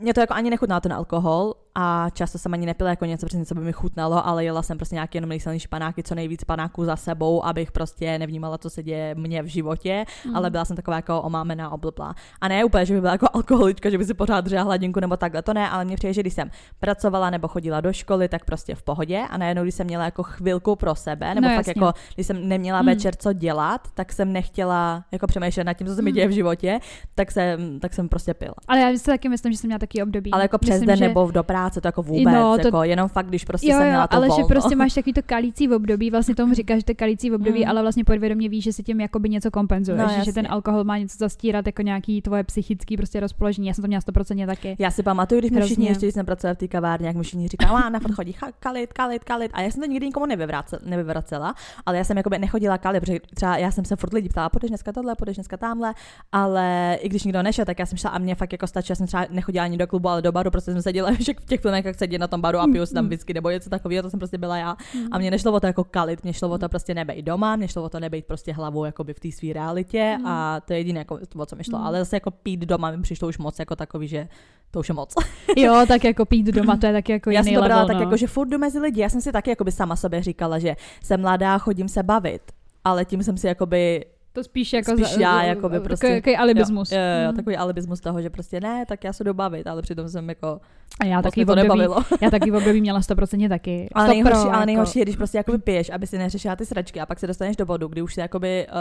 [0.00, 3.44] mě to jako ani nechutnalo ten alkohol a často jsem ani nepila jako něco, přesně
[3.46, 6.84] co by mi chutnalo, ale jela jsem prostě nějaký jenom nejsilnější panáky, co nejvíc panáků
[6.84, 10.36] za sebou, abych prostě nevnímala, co se děje mně v životě, Mm.
[10.36, 12.14] ale byla jsem taková jako omámená, oblblá.
[12.40, 15.16] A ne úplně, že by byla jako alkoholička, že by si pořád držela hladinku nebo
[15.16, 18.44] takhle, to ne, ale mě přijde, že když jsem pracovala nebo chodila do školy, tak
[18.44, 21.66] prostě v pohodě a najednou, když jsem měla jako chvilku pro sebe, nebo No, fakt
[21.66, 21.82] jasně.
[21.82, 22.86] jako, když jsem neměla Mm.
[22.86, 26.14] večer co dělat, tak jsem nechtěla jako přemýšlet nad tím, co se mi Mm.
[26.14, 26.80] děje v životě,
[27.14, 28.54] tak jsem, tak jsem prostě pila.
[28.68, 30.30] Ale já si taky myslím, že jsem měla taky období.
[30.32, 31.08] Ale jako přes myslím, den že...
[31.08, 33.72] nebo v do práce, to jako vůbec, No, to- jako jenom fakt, když prostě Jo,
[33.79, 34.42] jsem jo, měla to ale volno.
[34.44, 37.35] že prostě máš takový to kalící v období, vlastně tomu říkáš, že to kalící v
[37.35, 37.70] období, Mm.
[37.70, 40.98] ale vlastně podvědomě víš, že si tím jakoby něco kompenzuješ, No, že ten alkohol má
[40.98, 43.68] něco zastírat jako nějaký tvoje psychický prostě rozpoložení.
[43.68, 44.76] Já jsem to měla 100% taky.
[44.79, 47.22] Já si pamatuju, když mi všichni ještě, když jsem pracovala v té kavárně, jak mi
[47.22, 49.50] všichni říkali, a na chodí kalit, kalit, kalit.
[49.55, 51.55] A já jsem to nikdy nikomu nevyvracela, nevyvracela,
[51.87, 54.70] ale já jsem jakoby nechodila kalit, protože třeba já jsem se furt lidi ptala, půjdeš
[54.70, 55.94] dneska tohle, půjdeš dneska tamhle,
[56.33, 58.96] ale i když nikdo nešel, tak já jsem šla a mě fakt jako stačí, já
[58.96, 61.85] jsem třeba nechodila ani do klubu, ale do baru, prostě jsem seděla v těch filmech,
[61.85, 64.21] jak sedí na tom baru a piju si tam whisky nebo něco takového, to jsem
[64.21, 64.77] prostě byla já.
[65.11, 67.69] A mě nešlo o to jako kalit, mě šlo o to prostě nebejt doma, mě
[67.69, 70.99] šlo o to nebejt prostě hlavou jakoby v té své realitě a to je jediné,
[70.99, 71.85] jako, o co mi šlo.
[71.85, 74.29] Ale zase jako pít doma mi přišlo už moc jako takový, že
[74.71, 75.14] to už je moc.
[75.57, 77.87] Jo, tak jako pít doma, to je taky jako Já jiný jsem to brala level,
[77.87, 78.03] tak no.
[78.03, 79.01] jako, že furt jdu mezi lidi.
[79.01, 82.42] Já jsem si taky jakoby sama sobě říkala, že jsem mladá, chodím se bavit,
[82.85, 84.05] ale tím jsem si jakoby
[84.37, 86.14] To spíš jako spíš za, já, jako by prostě.
[86.14, 86.92] Takový alibismus.
[86.92, 87.37] Jo, jo, jo, Mm.
[87.37, 90.61] takový alibismus toho, že prostě ne, tak já se jdu bavit, ale přitom jsem jako,
[91.01, 91.96] A já moc taky to období, nebavilo.
[92.20, 93.88] já taky v období měla 100% taky.
[93.94, 94.66] Ale 100 nejhorší, pro, ale jako.
[94.66, 97.57] nejhorší je, když prostě jakoby piješ, aby si neřešila ty sračky a pak se dostaneš
[97.57, 98.75] do bodu, kdy už jsi jakoby uh,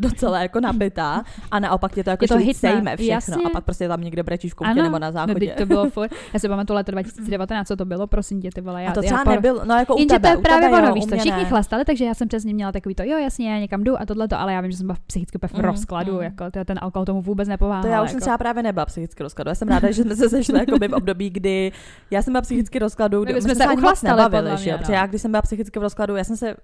[0.00, 3.34] docela jako nabitá a naopak tě to jako Je to hitne, sejme všechno jasně.
[3.46, 5.34] a pak prostě tam někde brečíš v koutě Ano, nebo na No, záchodě.
[5.46, 6.10] teď to bylo furt.
[6.32, 8.82] Já si pamatuju leto 2019, co to bylo, prosím tě, ty vole.
[8.82, 10.68] Já, a to já třeba por- nebyl, no jako u Jenže tebe, to je právě
[10.68, 13.58] ono, víš to, všichni chlastali, takže já jsem přesně měla takový to, jo, jasně, já
[13.58, 16.12] někam jdu a tohleto, ale já vím, že jsem byla psychicky úplně v Mhm, rozkladu,
[16.12, 16.22] mhm.
[16.22, 17.82] jako to, ten alkohol tomu vůbec nepomáhal.
[17.82, 18.10] To já už jako.
[18.10, 19.48] jsem třeba právě nebyla psychicky rozkladu.
[19.48, 21.72] Já jsem ráda, že jsme se sešli jakoby v období, kdy
[22.10, 24.76] já jsem byla psychicky rozkladu, kdy My jsme jsme se moc uchlastali, nebavili, že jo?
[24.76, 24.78] no.
[24.78, 26.54] Protože já, když jsem byla psychicky v rozkladu, já jsem se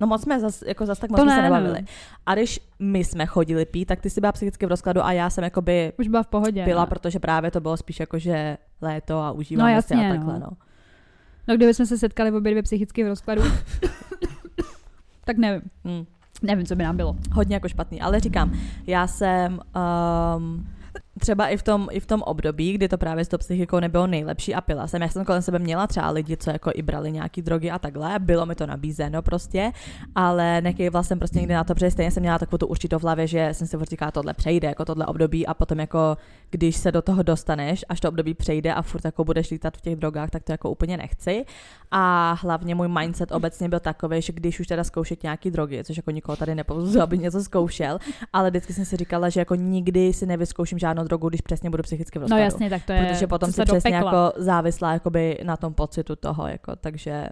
[0.00, 1.56] No moc jsme zas, jako zas tak moc To jsme se ne, no.
[1.56, 1.84] nebavili.
[2.26, 5.30] A když my jsme chodili pít, tak ty jsi byla psychicky v rozkladu a já
[5.30, 6.64] jsem jakoby Už byla v pohodě.
[6.64, 6.86] pila, no.
[6.86, 10.32] protože právě to bylo spíš jako, že léto a užíváme No si a jasně, takhle,
[10.34, 10.40] no.
[10.40, 10.56] no.
[11.48, 13.42] No kdyby jsme se setkali v obě dvě psychicky v rozkladu,
[15.24, 15.62] tak nevím.
[15.84, 16.04] Hmm.
[16.42, 17.16] Nevím, co by nám bylo.
[17.32, 18.52] hodně jako špatný, ale říkám,
[18.86, 19.60] já jsem
[20.36, 20.66] um,
[21.18, 24.06] třeba i v, tom, i v tom období, kdy to právě s tou psychikou nebylo
[24.06, 25.02] nejlepší a pila jsem.
[25.02, 28.18] Já jsem kolem sebe měla třeba lidi, co jako i brali nějaký drogy a takhle,
[28.18, 29.72] bylo mi to nabízeno prostě,
[30.14, 33.02] ale nekývla jsem prostě nikdy na to, protože stejně jsem měla takovou tu určitou v
[33.02, 36.16] hlavě, že jsem si říkala, tohle přejde, jako tohle období a potom jako,
[36.50, 39.80] když se do toho dostaneš, až to období přejde a furt jako budeš lítat v
[39.80, 41.44] těch drogách, tak to jako úplně nechci.
[41.90, 45.96] A hlavně můj mindset obecně byl takový, že když už teda zkoušet nějaký drogy, což
[45.96, 47.98] jako nikoho tady nepouzuzu, aby něco zkoušel,
[48.32, 51.82] ale vždycky jsem si říkala, že jako nikdy si nevyzkouším žádnou drogu, když přesně budu
[51.82, 52.42] psychicky v No rozkladu.
[52.42, 53.06] jasně, tak to je.
[53.06, 57.28] Protože potom se přesně jako závislá jakoby na tom pocitu toho, jako, takže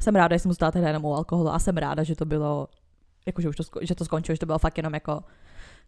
[0.00, 2.68] jsem ráda, že jsem zůstala tehdy jenom u alkoholu a jsem ráda, že to bylo,
[3.26, 5.22] jako, že, už to, že to skončilo, že to bylo fakt jenom jako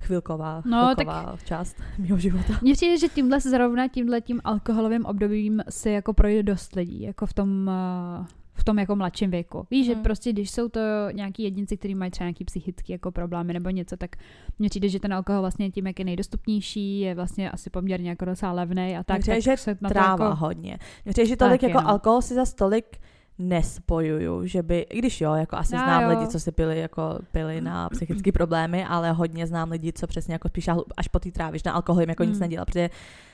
[0.00, 2.52] chvilková, No, chvilková část mého života.
[2.62, 7.26] Mně přijde, že tímhle zrovna tímhle tím alkoholovým obdobím si jako projde dost lidí, jako
[7.26, 9.66] v tom, eh, v tom jako mladším věku.
[9.70, 10.02] Víš, že Mm.
[10.02, 10.80] prostě když jsou to
[11.12, 14.16] nějaký jedinci, kteří mají třeba nějaký psychický jako problémy nebo něco, tak
[14.58, 18.24] mně přijde, že ten alkohol vlastně tím, jak je nejdostupnější, je vlastně asi poměrně jako
[18.24, 20.78] docela levný a tak, Mně přijde, tak že se Tráva jako, hodně.
[21.04, 21.88] Mně přijde, že tolik Taky, jako no.
[21.88, 23.00] alkohol si za tolik
[23.40, 26.08] nespojuju, že by, i když jo, jako asi Já znám jo.
[26.08, 30.32] lidi, co si pili, jako pili na psychické problémy, ale hodně znám lidi, co přesně
[30.34, 32.40] jako spíš až po té trávě, že na alkohol jim jako nic Mm.
[32.40, 32.90] nedělá, protože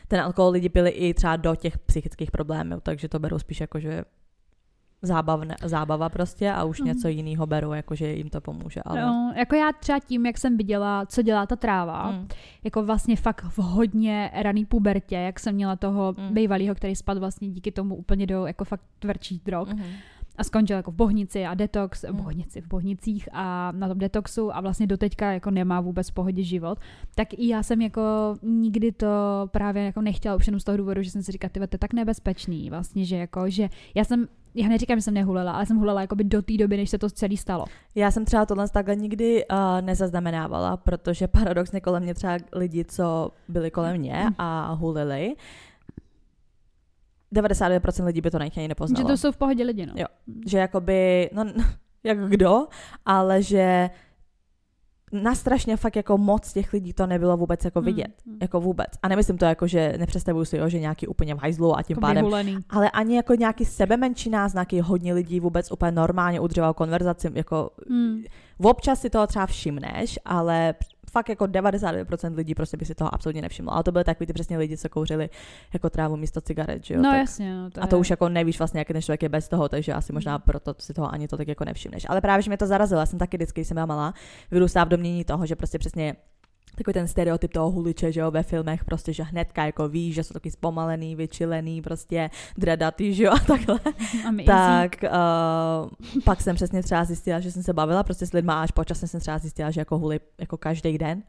[0.08, 3.80] ten alkohol lidi pili i třeba do těch psychických problémů, takže to berou spíš jako,
[3.80, 4.04] že
[5.06, 6.86] zábavne, zábava prostě a už Mhm.
[6.88, 8.80] něco jiného berou, jako že jim to pomůže.
[8.84, 9.00] Ale...
[9.00, 12.28] No, jako já třeba tím, jak jsem viděla, co dělá ta tráva, Mm.
[12.64, 16.24] jako vlastně fakt v hodně raný pubertě, jak jsem měla toho Mm.
[16.28, 16.34] mm.
[16.34, 19.68] bývalýho, který spadl vlastně díky tomu úplně do jako fakt tvrdších drog.
[19.68, 19.84] Mhm.
[20.38, 22.16] A skončil jako v Bohnici a detox, v Mm.
[22.16, 26.42] Bohnici, v Bohnicích a na tom detoxu a vlastně doteďka jako nemá vůbec v pohodě
[26.42, 26.78] život,
[27.14, 28.02] tak i já jsem jako
[28.42, 29.06] nikdy to
[29.50, 31.92] právě jako nechtěla už jenom z toho důvodu, že jsem si říkala, to je tak
[31.92, 34.26] nebezpečný vlastně, že jako, že já jsem
[34.58, 37.10] já neříkám, že jsem nehulela, ale jsem hulela jakoby do té doby, než se to
[37.10, 37.64] celé stalo.
[37.94, 43.30] Já jsem třeba tohle takhle nikdy uh, nezaznamenávala, protože paradoxně kolem mě třeba lidi, co
[43.48, 44.34] byli kolem mě Mm.
[44.38, 45.34] a hulili,
[47.36, 49.08] 99% lidí by to nejchtějí Že nepoznalo.
[49.08, 49.92] to jsou v pohodě lidi, no.
[49.96, 50.06] Jo.
[50.46, 51.44] Že jakoby, no
[52.04, 52.66] jak kdo,
[53.06, 53.90] ale že
[55.12, 58.12] na strašně fakt jako moc těch lidí to nebylo vůbec jako vidět.
[58.26, 58.38] Mm.
[58.42, 58.86] Jako vůbec.
[59.02, 61.94] A nemyslím to jako, že nepředstavuju si, jo, že nějaký úplně v hajzlu a tím
[61.94, 62.56] Jako pádem vyhulený.
[62.70, 68.22] ale ani jako nějaký sebemenší náznaky hodně lidí vůbec úplně normálně udržoval konverzaci, jako Mm.
[68.62, 70.74] občas si toho třeba všimneš, ale
[71.16, 73.72] fakt jako 99% lidí prostě by si toho absolutně nevšimlo.
[73.72, 75.30] Ale to byly takový ty přesně lidi, co kouřili
[75.72, 77.02] jako trávu místo cigaret, že jo?
[77.02, 78.00] No tak, jasně, no, to a to je...
[78.00, 80.94] už jako nevíš vlastně, jak ten člověk je bez toho, takže asi možná proto si
[80.94, 82.06] toho ani to tak jako nevšimneš.
[82.08, 84.14] Ale právě, že mě to zarazilo, já jsem taky vždycky, když jsem byla malá,
[84.50, 86.16] vyrůstá v domění toho, že prostě přesně
[86.76, 90.24] takový ten stereotyp toho huliče, že jo, ve filmech, prostě, že hnedka jako víš, že
[90.24, 93.80] jsou taky zpomalený, vyčilený, prostě dredatý, že jo, a takhle.
[94.26, 94.46] Amazing.
[94.46, 98.62] Tak uh, pak jsem přesně třeba zjistila, že jsem se bavila prostě s lidma a
[98.62, 101.22] až počasem jsem třeba zjistila, že jako huli jako každý den.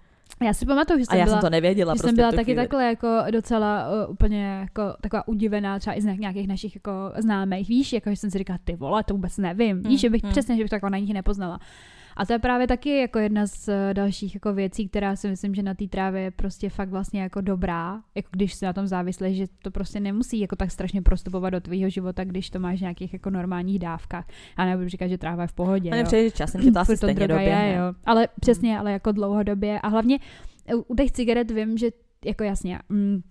[0.43, 1.37] Já si pamatuju, že A jsem já byla...
[1.37, 1.93] jsem to nevěděla.
[1.93, 2.57] Že prostě jsem byla taky chvíli.
[2.57, 7.67] takhle jako docela uh, úplně jako taková udivená třeba i z nějakých našich jako známých,
[7.67, 10.23] víš, jako že jsem si říkala, ty vole, to vůbec nevím, víš, Hmm, že bych
[10.23, 10.31] hmm.
[10.31, 11.59] přesně, že bych to jako na nich nepoznala.
[12.17, 15.55] A to je právě taky jako jedna z uh, dalších jako věcí, která si myslím,
[15.55, 18.87] že na té trávě je prostě fakt vlastně jako dobrá, jako když si na tom
[18.87, 22.77] závisleš, že to prostě nemusí jako tak strašně prostupovat do tvýho života, když to máš
[22.77, 24.27] v nějakých jako normálních dávkách.
[24.57, 25.89] A nebudu říkat, že tráva je v pohodě.
[25.91, 26.03] A jo.
[26.03, 27.67] nepřeji, že časem tě to asi stejně droga doběhne.
[27.67, 27.93] je, jo.
[28.05, 29.79] Ale přesně, ale jako dlouhodobě.
[29.79, 30.19] A hlavně
[30.75, 31.87] u- u těch cigaret vím, že
[32.25, 33.21] jako jasně, mm,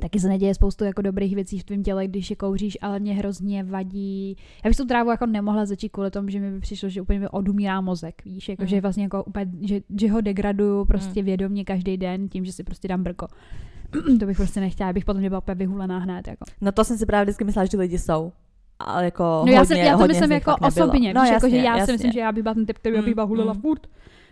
[0.00, 3.14] taky se neděje spoustu jako dobrých věcí v tvém těle, když je kouříš, ale mě
[3.14, 4.36] hrozně vadí.
[4.64, 7.18] Já bych tu trávu jako nemohla začít kvůli tomu, že mi by přišlo, že úplně
[7.20, 8.68] mi odumírá mozek, víš, jako Mm.
[8.68, 12.64] že vlastně jako úplně, že, že ho degraduju prostě vědomě každý den tím, že si
[12.64, 13.26] prostě dám brko.
[14.20, 16.28] to bych prostě nechtěla, bych potom byla úplně vyhulená hned.
[16.28, 16.44] Jako.
[16.60, 18.32] No to jsem si právě vždycky myslela, že ty lidi jsou.
[18.78, 21.48] Ale jako No já, hodně, jsem, já to myslím jako osobně, no, víš, jasně, jako,
[21.48, 21.86] že já jasně.
[21.86, 23.60] si myslím, že já bych byla ten typ, který by Mm, byla hulela mm.
[23.60, 23.86] furt.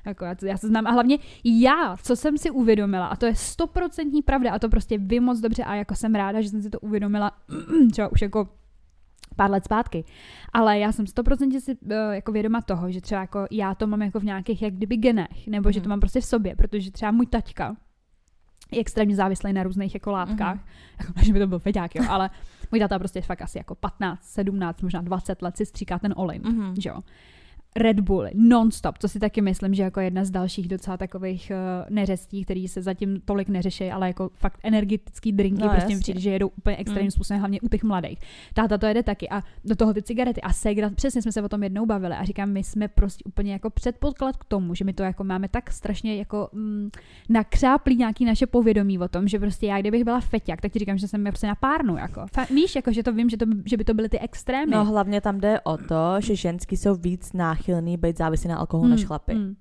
[0.07, 3.35] Jako já, já se znám a hlavně já, co jsem si uvědomila, a to je
[3.35, 6.71] stoprocentní pravda a to prostě vím moc dobře a jako jsem ráda, že jsem si
[6.71, 7.33] to uvědomila
[7.91, 8.49] třeba už jako
[9.37, 10.05] pár let zpátky.
[10.53, 14.03] Ale já jsem 100% si uh, jako vědoma toho, že třeba jako já to mám
[14.03, 15.73] jako v nějakých jak kdyby genech, nebo mm.
[15.73, 15.91] že to mhm.
[15.91, 17.77] mám prostě v sobě, protože třeba můj taťka
[18.73, 20.57] je extrémně závislý na různých jako látkách.
[20.57, 20.63] Mm.
[21.01, 22.31] Jako, že by to byl feďák, jo, ale
[22.73, 26.39] můj táta prostě fakt asi jako 15, 17, možná 20 let si stříká ten olej,
[26.39, 26.75] mm.
[26.81, 27.01] že jo.
[27.77, 31.95] Red Bull non-stop, to si taky myslím, že jako jedna z dalších docela takových uh,
[31.95, 36.31] neřestí, který se zatím tolik neřeší, ale jako fakt energetický drinky, no, prostě přijde, že
[36.31, 37.11] jedou úplně extrémním mm.
[37.11, 38.19] způsobem, hlavně u těch mladých.
[38.55, 41.49] Táta to jede taky a do toho ty cigarety a segra, přesně jsme se o
[41.49, 44.93] tom jednou bavili a říkám, my jsme prostě úplně jako předpoklad k tomu, že my
[44.93, 46.91] to jako máme tak strašně jako mm,
[47.29, 50.99] nakřáplí nějaký naše povědomí o tom, že prostě já kdybych byla feťák, tak ti říkám,
[50.99, 52.27] že jsem prostě na párnu, jako.
[52.55, 54.73] Víš, jako, že to vím, že, to, že by to byly ty extrémy.
[54.73, 58.57] No hlavně tam jde o to, že ženský jsou víc náchylní náchylný být závislý na
[58.57, 58.97] alkoholu hmm.
[58.97, 59.35] než chlapy.
[59.35, 59.55] Hmm.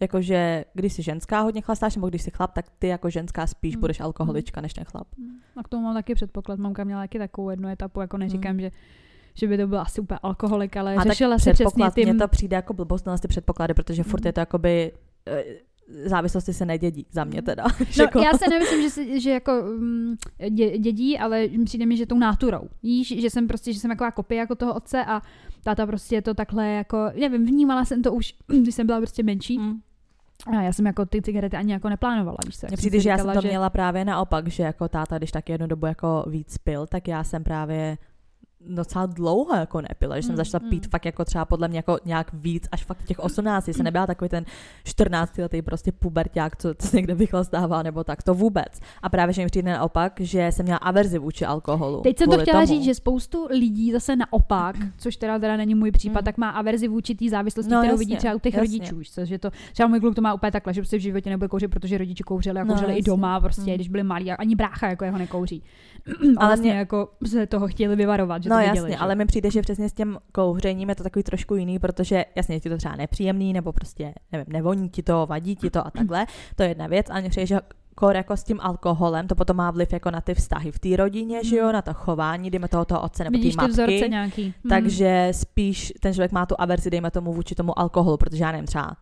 [0.00, 3.74] Jakože když jsi ženská hodně chlastáš, nebo když jsi chlap, tak ty jako ženská spíš
[3.74, 3.80] hmm.
[3.80, 5.06] budeš alkoholička než ten chlap.
[5.18, 5.38] Hmm.
[5.56, 6.58] A k tomu mám taky předpoklad.
[6.58, 8.60] Mamka měla taky takovou jednu etapu, jako neříkám, hmm.
[8.60, 8.70] že
[9.34, 12.08] že by to byl asi úplně alkoholik, ale a řešila se přesně tím.
[12.08, 14.92] Mně to přijde jako blbost na ty předpoklady, protože furt je to jakoby
[15.28, 15.44] eh,
[16.04, 17.64] závislosti se nedědí, za mě teda.
[17.80, 18.18] No, jako...
[18.18, 19.52] já se nemyslím, že, se, že jako
[20.48, 22.68] dě, dědí, ale přijde mi, že tou náturou.
[22.82, 25.22] Víš, že jsem prostě, že jsem jako kopie jako toho otce a
[25.64, 29.58] táta prostě to takhle jako, nevím, vnímala jsem to už, když jsem byla prostě menší.
[29.58, 29.80] Mm.
[30.46, 32.66] A já jsem jako ty cigarety ani jako neplánovala, víš co?
[32.66, 33.48] Mně přijde, že já jsem to že...
[33.48, 37.24] měla právě naopak, že jako táta, když tak jednu dobu jako víc pil, tak já
[37.24, 37.98] jsem právě
[38.60, 40.90] docela dlouho jako nepila, že jsem mm, začala pít mm.
[40.90, 44.28] fakt jako třeba podle mě jako nějak víc, až fakt těch 18, jsem nebyla takový
[44.28, 44.44] ten
[44.84, 48.80] 14 letý prostě puberták, co, co se někde vychlastává nebo tak, to vůbec.
[49.02, 52.00] A právě, že mi přijde naopak, že jsem měla averzi vůči alkoholu.
[52.00, 52.66] Teď jsem to chtěla tomu.
[52.66, 56.24] říct, že spoustu lidí zase naopak, což teda, teda není můj případ, mm.
[56.24, 58.78] tak má averzi vůči té závislosti, no, kterou jasně, vidí třeba u těch jasně.
[58.78, 61.30] rodičů, což je to, třeba můj kluk to má úplně takhle, že prostě v životě
[61.30, 63.74] nebude kouřit, protože rodiči kouřili a no, kouřili no, i doma, prostě, mm.
[63.74, 65.62] když byli malí, ani brácha jako jeho nekouří.
[66.36, 66.78] ale vlastně mě...
[66.78, 69.88] jako se toho chtěli vyvarovat, že no, to jasně, viděli, ale mi přijde, že přesně
[69.88, 73.52] s tím kouřením je to takový trošku jiný, protože jasně je ti to třeba nepříjemný,
[73.52, 77.06] nebo prostě, nevím, nevoní ti to, vadí ti to a takhle, to je jedna věc,
[77.10, 77.60] ale mi přijde, že
[77.94, 80.96] kor jako s tím alkoholem, to potom má vliv jako na ty vztahy v té
[80.96, 81.72] rodině, že jo, hmm.
[81.72, 83.72] na to chování, dejme toho toho otce nebo té matky.
[83.72, 84.42] vzorce nějaký.
[84.42, 84.68] Hmm.
[84.68, 88.66] Takže spíš ten člověk má tu averzi, dejme tomu vůči tomu alkoholu, protože já nevím,
[88.66, 88.96] třeba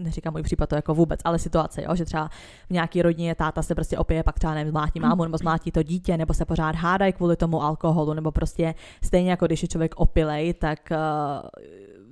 [0.00, 2.28] neříkám můj případ to jako vůbec, ale situace, jo, že třeba
[2.68, 5.82] v nějaký rodině táta se prostě opije, pak třeba nevím, zmlátí mámu nebo zmlátí to
[5.82, 8.74] dítě, nebo se pořád hádají kvůli tomu alkoholu, nebo prostě
[9.04, 11.48] stejně jako když je člověk opilej, tak uh,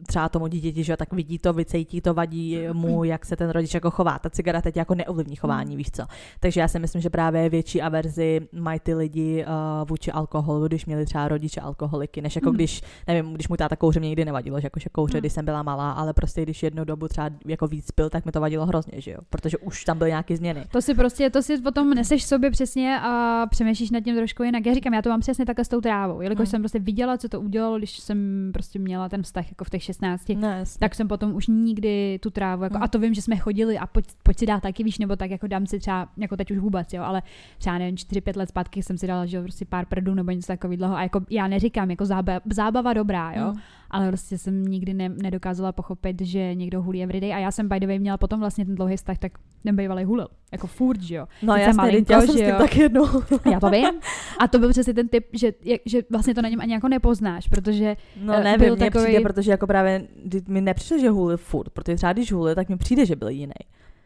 [0.07, 3.75] třeba tomu dítěti, že tak vidí to, vycejtí to, vadí mu, jak se ten rodič
[3.75, 4.19] jako chová.
[4.19, 6.03] Ta cigareta teď jako neovlivní chování, víš co.
[6.41, 10.87] Takže já si myslím, že právě větší averzi mají ty lidi uh, vůči alkoholu, když
[10.87, 12.57] měli třeba rodiče alkoholiky, než jako hmm.
[12.57, 15.21] když, nevím, když můj táta kouře mě nikdy nevadilo, že jakože kouře, hmm.
[15.21, 18.33] když jsem byla malá, ale prostě když jednu dobu třeba jako víc pil, tak mi
[18.33, 20.65] to vadilo hrozně, že jo, protože už tam byly nějaké změny.
[20.73, 24.67] To si prostě, to si potom neseš sobě přesně a přemýšlíš nad tím trošku jinak.
[24.67, 26.51] Já říkám, já to mám přesně takhle s tou trávou, jelikož hmm.
[26.51, 29.83] jsem prostě viděla, co to udělalo, když jsem prostě měla ten vztah jako v těch
[29.83, 32.83] 16, no, tak jsem potom už nikdy tu trávu, jako, hmm.
[32.83, 35.31] a to vím, že jsme chodili a pojď, pojď si dát taky, víš, nebo tak
[35.31, 37.23] jako dám si třeba, jako teď už vůbec, jo, ale
[37.59, 40.95] třeba nevím, 4-5 let zpátky jsem si dala, že prostě pár prdů nebo něco takového
[40.95, 45.09] a jako já neříkám, jako zábava, zábava dobrá, jo, hmm ale prostě jsem nikdy ne,
[45.09, 48.67] nedokázala pochopit, že někdo hulí everyday a já jsem by the way měla potom vlastně
[48.67, 49.33] ten dlouhý vztah, tak
[49.65, 50.29] ten bývalý hulil.
[50.53, 51.27] Jako furt, že jo.
[51.43, 52.57] No já malinko, já jsem že jo.
[52.59, 53.07] tak jednou.
[53.53, 54.01] já to vím.
[54.39, 55.53] A to byl přesně ten typ, že,
[55.85, 59.05] že vlastně to na něm ani jako nepoznáš, protože No uh, nevím, byl takový...
[59.05, 60.07] přijde, protože jako právě
[60.49, 63.53] mi nepřišlo, že hulil furt, protože třeba když hulil, tak mi přijde, že byl jiný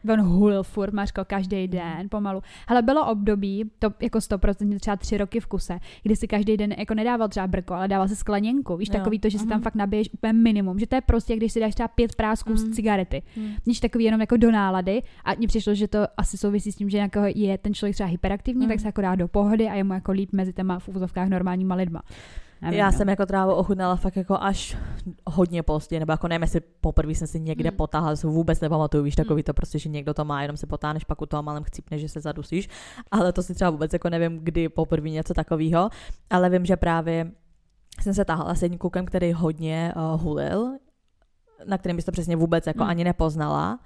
[0.09, 2.41] on hulil furt Mařko každý den pomalu.
[2.67, 6.71] Ale bylo období, to jako 100% třeba tři roky v kuse, kdy si každý den
[6.77, 8.77] jako nedával třeba brko, ale dával si skleněnku.
[8.77, 8.97] Víš, jo.
[8.97, 10.79] takový to, že si tam fakt nabiješ úplně minimum.
[10.79, 12.57] Že to je prostě, když si dáš třeba pět prásků mm.
[12.57, 13.21] z cigarety.
[13.37, 13.49] Mm.
[13.65, 15.03] Níž takový jenom jako do nálady.
[15.25, 18.09] A mně přišlo, že to asi souvisí s tím, že jako je ten člověk třeba
[18.09, 18.69] hyperaktivní, mm.
[18.69, 21.29] tak se jako dá do pohody a je mu jako líp mezi těma v úvozovkách
[21.29, 22.01] normálníma lidma.
[22.73, 24.77] Já jsem jako trávu ochutnala fakt jako až
[25.27, 27.77] hodně pozdě, nebo jako nevím, jestli poprvé jsem si někde mm.
[27.77, 29.43] potáhla, to vůbec nepamatuju, víš, takový mm.
[29.43, 32.09] to prostě, že někdo to má, jenom se potáhneš, pak u toho malém chcípne, že
[32.09, 32.69] se zadusíš,
[33.11, 35.89] ale to si třeba vůbec jako nevím, kdy poprvé něco takového,
[36.29, 37.31] ale vím, že právě
[38.01, 40.77] jsem se táhla s jedním klukem, který hodně uh, hulil,
[41.65, 42.89] na kterém bys to přesně vůbec jako mm.
[42.89, 43.79] ani nepoznala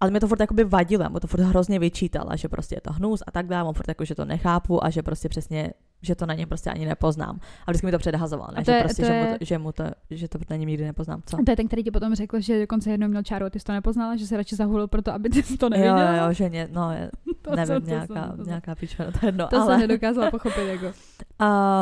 [0.00, 2.92] ale mě to furt jakoby vadilo, mu to furt hrozně vyčítala, že prostě je to
[2.92, 6.26] hnus a tak dále, furt jako, že to nechápu a že prostě přesně že to
[6.26, 7.40] na něm prostě ani nepoznám.
[7.66, 8.64] A vždycky mi to předhazoval, ne?
[8.64, 9.38] To je, že, prostě, to je...
[9.40, 11.22] že, mu to, že, mu to, že to na něm nikdy nepoznám.
[11.26, 11.36] Co?
[11.36, 13.64] To je ten, který ti potom řekl, že dokonce jednou měl čáru a ty jsi
[13.64, 15.98] to nepoznala, že se radši zahulil proto, aby ty to neviděl.
[15.98, 17.10] Jo, jo, že ně, no, je,
[17.42, 19.48] to, nevím, co, nějaká, to, to, nějaká pičva, to jedno.
[19.48, 19.66] To ale...
[19.66, 20.86] jsem nedokázala pochopit, jako.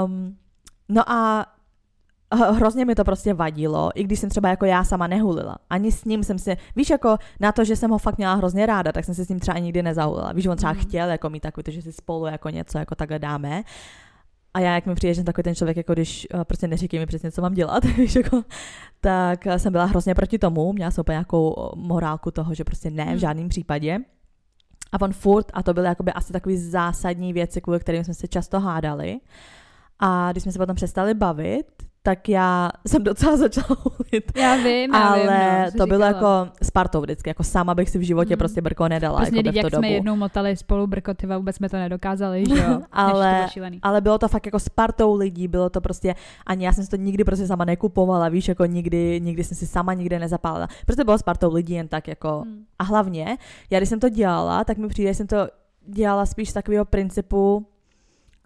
[0.04, 0.36] Um,
[0.88, 1.46] no a
[2.34, 5.56] hrozně mi to prostě vadilo, i když jsem třeba jako já sama nehulila.
[5.70, 8.66] Ani s ním jsem si, víš, jako na to, že jsem ho fakt měla hrozně
[8.66, 10.32] ráda, tak jsem si s ním třeba nikdy nezahulila.
[10.32, 10.78] Víš, on třeba mm.
[10.78, 13.62] chtěl jako mít takový to, že si spolu jako něco jako takhle dáme.
[14.56, 17.00] A já, jak mi přijde, že jsem takový ten člověk, jako když uh, prostě neříkej
[17.00, 18.42] mi přesně, co mám dělat, víš, jako,
[19.00, 23.04] tak jsem byla hrozně proti tomu, měla jsem úplně nějakou morálku toho, že prostě ne,
[23.04, 23.18] v mhm.
[23.18, 23.98] žádném případě.
[24.92, 28.28] A on furt, a to byly jakoby asi takový zásadní věci, kvůli kterým jsme se
[28.28, 29.20] často hádali.
[29.98, 31.66] A když jsme se potom přestali bavit,
[32.06, 34.32] tak já jsem docela začala hulit.
[34.36, 35.30] Já vím, já Ale vím,
[35.64, 38.38] no, to bylo jako s partou vždycky, jako sama bych si v životě mm.
[38.38, 39.16] prostě brko nedala.
[39.16, 39.94] Prostě jako jak to jsme dobu.
[39.94, 42.80] jednou motali spolu brkotiva, vůbec jsme to nedokázali, že jo?
[42.92, 46.14] ale, to ale bylo to fakt jako s partou lidí, bylo to prostě,
[46.46, 49.66] ani já jsem si to nikdy prostě sama nekupovala, víš, jako nikdy, nikdy jsem si
[49.66, 50.68] sama nikde nezapálila.
[50.84, 52.64] Prostě bylo s partou lidí jen tak jako, mm.
[52.78, 53.38] a hlavně,
[53.70, 55.48] já když jsem to dělala, tak mi přijde, že jsem to
[55.86, 57.66] dělala spíš z takového principu,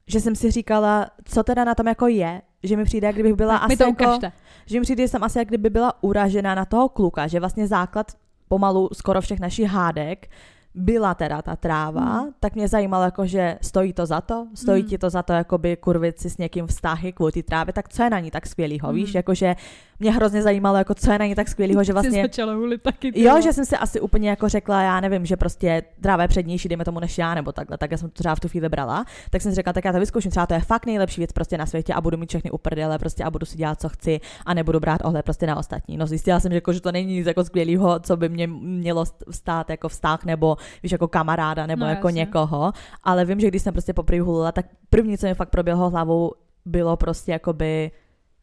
[0.07, 3.35] že jsem si říkala, co teda na tom jako je, že mi přijde, jak kdybych
[3.35, 4.33] byla tak asi to jako, ukažte.
[4.67, 7.67] že mi přijde, že jsem asi jak kdyby byla uražená na toho kluka, že vlastně
[7.67, 8.13] základ
[8.49, 10.31] pomalu skoro všech našich hádek
[10.75, 12.31] byla teda ta tráva, mm.
[12.41, 14.89] tak mě zajímalo, jako, že stojí to za to, stojí mm.
[14.89, 18.03] ti to za to, jakoby kurvit si s někým vztahy kvůli té trávě, tak co
[18.03, 18.95] je na ní tak skvělýho, mm.
[18.95, 19.57] víš, jakože
[20.01, 22.29] mě hrozně zajímalo, jako co je na ní tak skvělýho, že vlastně...
[22.55, 23.23] hulit taky.
[23.23, 26.69] Jo, že jsem si asi úplně jako řekla, já nevím, že prostě tráva je přednější,
[26.69, 29.05] dejme tomu, než já, nebo takhle, tak já jsem to třeba v tu chvíli brala,
[29.31, 31.59] tak jsem si řekla, tak já to vyzkouším, třeba to je fakt nejlepší věc prostě
[31.59, 34.55] na světě a budu mít všechny uprdele prostě a budu si dělat, co chci a
[34.55, 35.97] nebudu brát ohled prostě na ostatní.
[35.97, 39.05] No zjistila jsem, že, jako, že to není nic jako skvělého, co by mě mělo
[39.31, 42.21] stát jako vztah nebo víš, jako kamaráda nebo no, jako jasně.
[42.21, 45.91] někoho, ale vím, že když jsem prostě poprvé hulila, tak první, co mi fakt proběhlo
[45.91, 46.33] hlavou,
[46.65, 47.91] bylo prostě jakoby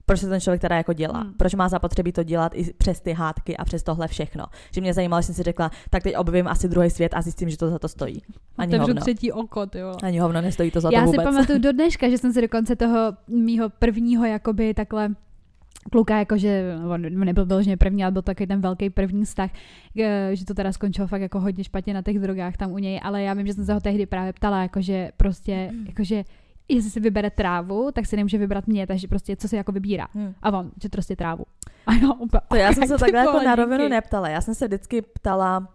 [0.07, 1.33] proč se ten člověk teda jako dělá, hmm.
[1.33, 4.45] proč má zapotřebí to dělat i přes ty hádky a přes tohle všechno.
[4.71, 7.49] Že mě zajímalo, že jsem si řekla, tak teď objevím asi druhý svět a zjistím,
[7.49, 8.21] že to za to stojí.
[8.57, 9.01] Ani Otevřu hovno.
[9.01, 9.93] třetí oko, jo.
[10.03, 11.25] Ani hovno nestojí to za Já to vůbec.
[11.25, 15.09] Já si pamatuju do dneška, že jsem si do konce toho mýho prvního jakoby takhle
[15.91, 19.49] kluka, jakože on nebyl vyloženě první, ale byl taky ten velký první vztah,
[19.99, 22.99] eh, že to teda skončilo fakt jako hodně špatně na těch drogách tam u něj,
[23.03, 26.23] ale já vím, že jsem se ho tehdy právě ptala, jakože prostě, jakože
[26.69, 30.07] jestli si vybere trávu, tak si nemůže vybrat mě, takže prostě co si jako vybírá.
[30.13, 30.33] Hmm.
[30.41, 31.45] A on, že prostě trávu.
[31.85, 34.29] A jo, úplně, to já jsem se takhle jako na rovinu neptala.
[34.29, 35.67] Já jsem se vždycky ptala,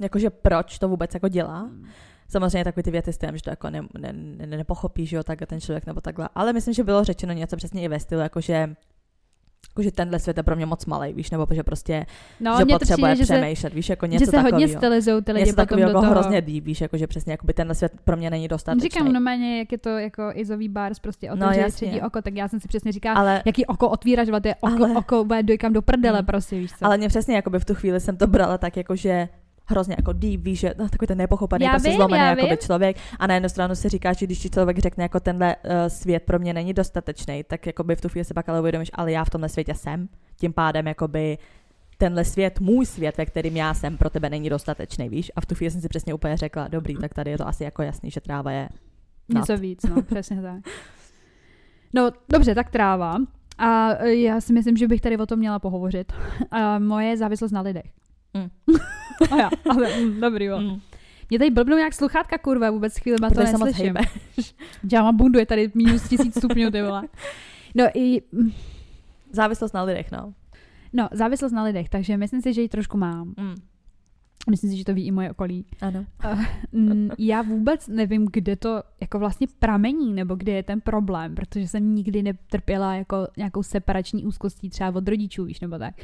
[0.00, 1.58] jakože proč to vůbec jako dělá.
[1.58, 1.86] Hmm.
[2.28, 5.22] Samozřejmě takový ty věty s tím, že to jako ne, ne, ne, nepochopí, že jo,
[5.22, 6.28] tak ten člověk nebo takhle.
[6.34, 8.74] Ale myslím, že bylo řečeno něco přesně i ve stylu, jakože
[9.78, 12.06] jako, že tenhle svět je pro mě moc malý, víš, nebo že prostě,
[12.40, 14.58] no, že potřebuje přijde, přemýšlet, že víš, jako něco Že se takovýho.
[14.58, 16.10] hodně stylizují ty lidi něco potom do toho.
[16.10, 18.88] hrozně líbí, víš, jako, že přesně jakoby tenhle svět pro mě není dostatečný.
[18.88, 22.48] Říkám normálně, jak je to jako izový bars, prostě otevřeli no, třetí oko, tak já
[22.48, 25.82] jsem si přesně říkala, ale, jaký oko otvíráš, to je oko, ale, oko, bude do
[25.82, 26.26] prdele, hmm.
[26.26, 26.84] prostě, víš co.
[26.84, 29.28] Ale mě přesně jakoby v tu chvíli jsem to brala tak, jako že
[29.68, 32.96] hrozně jako deep, víš, že no, takový ten nepochopený, já prostě vím, zlomený jako člověk.
[33.18, 36.22] A na jednu stranu si říkáš, že když ti člověk řekne, jako tenhle uh, svět
[36.22, 39.12] pro mě není dostatečný, tak jako by v tu chvíli se pak ale uvědomíš, ale
[39.12, 40.08] já v tomhle světě jsem.
[40.36, 41.38] Tím pádem jakoby
[41.98, 45.32] tenhle svět, můj svět, ve kterým já jsem, pro tebe není dostatečný, víš?
[45.36, 47.64] A v tu chvíli jsem si přesně úplně řekla, dobrý, tak tady je to asi
[47.64, 48.68] jako jasný, že tráva je
[49.28, 49.40] nad.
[49.40, 50.60] Něco víc, no, přesně tak.
[51.94, 53.16] No, dobře, tak tráva.
[53.58, 56.12] A e, já si myslím, že bych tady o tom měla pohovořit.
[56.50, 57.92] A moje závislost na lidech.
[58.38, 58.76] Mm.
[59.30, 60.60] a já, ale mm, dobrý, jo.
[60.60, 60.80] Mm.
[61.30, 63.94] Mě tady blbnou jak sluchátka, kurva, vůbec chvíli to neslyším.
[64.92, 67.02] Já mám bundu, je tady minus tisíc stupňů, ty vole.
[67.74, 68.22] No i...
[68.32, 68.50] Mm.
[69.32, 70.34] Závislost na lidech, no.
[70.92, 73.34] No, závislost na lidech, takže myslím si, že ji trošku mám.
[73.36, 73.54] Mm.
[74.50, 75.64] Myslím si, že to ví i moje okolí.
[75.80, 76.06] Ano.
[76.72, 81.68] Uh, já vůbec nevím, kde to jako vlastně pramení, nebo kde je ten problém, protože
[81.68, 85.94] jsem nikdy netrpěla jako nějakou separační úzkostí třeba od rodičů, víš, nebo tak.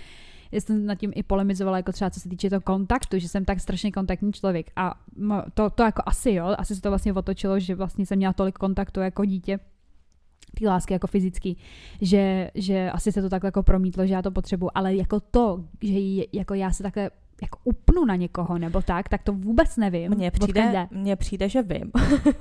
[0.55, 3.45] Já jsem nad tím i polemizovala, jako třeba co se týče toho kontaktu, že jsem
[3.45, 4.71] tak strašně kontaktní člověk.
[4.77, 4.95] A
[5.55, 8.59] to, to jako asi jo, asi se to vlastně otočilo, že vlastně jsem měla tolik
[8.59, 9.59] kontaktu jako dítě,
[10.55, 11.57] ty lásky jako fyzický,
[12.01, 15.65] že, že asi se to takhle jako promítlo, že já to potřebuji, ale jako to,
[15.83, 17.11] že jako já se takhle
[17.43, 20.15] jako upnu na někoho nebo tak, tak to vůbec nevím.
[20.15, 21.93] Mně přijde, mně přijde že vím.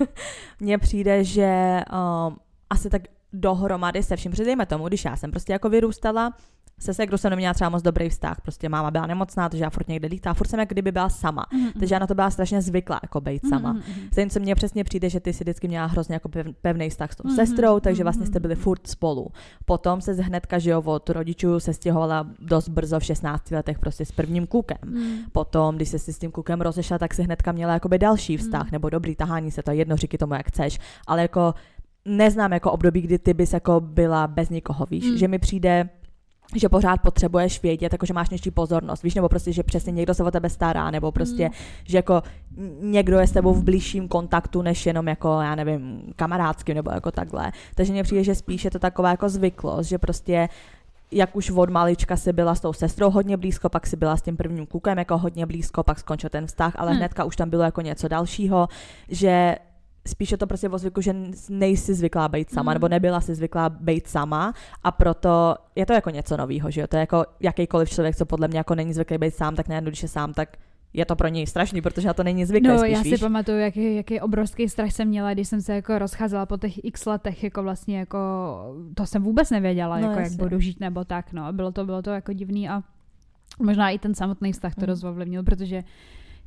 [0.59, 1.79] Mně přijde, že
[2.27, 2.37] um,
[2.69, 3.01] asi tak
[3.33, 4.31] dohromady se vším.
[4.31, 6.33] Protože tomu, když já jsem prostě jako vyrůstala,
[6.79, 8.41] se segrou jsem neměla třeba moc dobrý vztah.
[8.41, 11.45] Prostě máma byla nemocná, takže já furt někde lítá, furt jsem jak kdyby byla sama.
[11.53, 11.79] Mm-hmm.
[11.79, 13.73] Takže já na to byla strašně zvyklá, jako být sama.
[13.73, 14.09] Mm-hmm.
[14.15, 16.29] Zatímco mně přesně přijde, že ty si vždycky měla hrozně jako
[16.61, 17.35] pevný vztah s tou mm-hmm.
[17.35, 19.27] sestrou, takže vlastně jste byli furt spolu.
[19.65, 24.05] Potom se hnedka, že jo, od rodičů se stěhovala dost brzo v 16 letech prostě
[24.05, 24.77] s prvním klukem.
[24.85, 25.17] Mm.
[25.31, 28.63] Potom, když se si s tím klukem rozešla, tak si hnedka měla jakoby další vztah,
[28.63, 28.69] mm.
[28.71, 30.79] nebo dobrý tahání se to jedno, říky tomu, jak chceš.
[31.07, 31.53] Ale jako
[32.05, 35.17] neznám jako období, kdy ty bys jako byla bez nikoho, víš, mm.
[35.17, 35.89] že mi přijde,
[36.55, 40.13] že pořád potřebuješ vědět, jako že máš něčí pozornost, víš, nebo prostě, že přesně někdo
[40.13, 41.53] se o tebe stará, nebo prostě, mm.
[41.83, 42.23] že jako
[42.81, 47.11] někdo je s tebou v blížším kontaktu, než jenom jako, já nevím, kamarádským, nebo jako
[47.11, 47.51] takhle.
[47.75, 50.49] Takže mně přijde, že spíš je to taková jako zvyklost, že prostě
[51.11, 54.21] jak už od malička si byla s tou sestrou hodně blízko, pak si byla s
[54.21, 56.97] tím prvním klukem jako hodně blízko, pak skončil ten vztah, ale hmm.
[56.97, 58.67] hnedka už tam bylo jako něco dalšího,
[59.09, 59.55] že
[60.07, 61.15] spíš je to prostě o zvyku, že
[61.49, 62.75] nejsi zvyklá být sama, mm.
[62.75, 66.87] nebo nebyla si zvyklá být sama a proto je to jako něco nového, že jo,
[66.87, 69.89] to je jako jakýkoliv člověk, co podle mě jako není zvyklý být sám, tak najednou,
[69.89, 70.57] když je sám, tak
[70.93, 72.69] je to pro něj strašný, protože na to není zvyklý.
[72.69, 73.19] No, spíš, já si víš?
[73.19, 77.05] pamatuju, jaký, jaký obrovský strach jsem měla, když jsem se jako rozcházela po těch x
[77.05, 78.17] letech, jako vlastně jako,
[78.95, 81.53] to jsem vůbec nevěděla, no, jako jak budu žít nebo tak, no.
[81.53, 82.83] Bylo to, bylo to jako divný a
[83.59, 84.87] možná i ten samotný vztah to mm.
[84.87, 85.83] dost ovlivnil, protože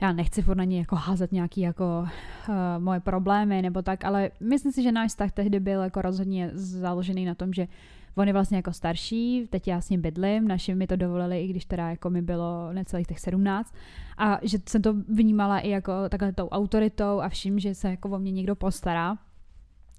[0.00, 2.08] já nechci furt na ní jako házet nějaký jako
[2.48, 6.50] uh, moje problémy nebo tak, ale myslím si, že náš vztah tehdy byl jako rozhodně
[6.52, 7.68] založený na tom, že
[8.14, 11.48] on je vlastně jako starší, teď já s ním bydlím, naši mi to dovolili, i
[11.48, 13.74] když teda jako mi bylo necelých těch 17
[14.18, 18.08] a že jsem to vnímala i jako takhle tou autoritou a vším, že se jako
[18.08, 19.18] o mě někdo postará.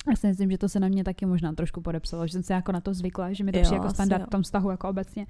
[0.10, 2.54] Já si myslím, že to se na mě taky možná trošku podepsalo, že jsem se
[2.54, 5.28] jako na to zvykla, že mi to přijde jako standard v tom vztahu jako obecně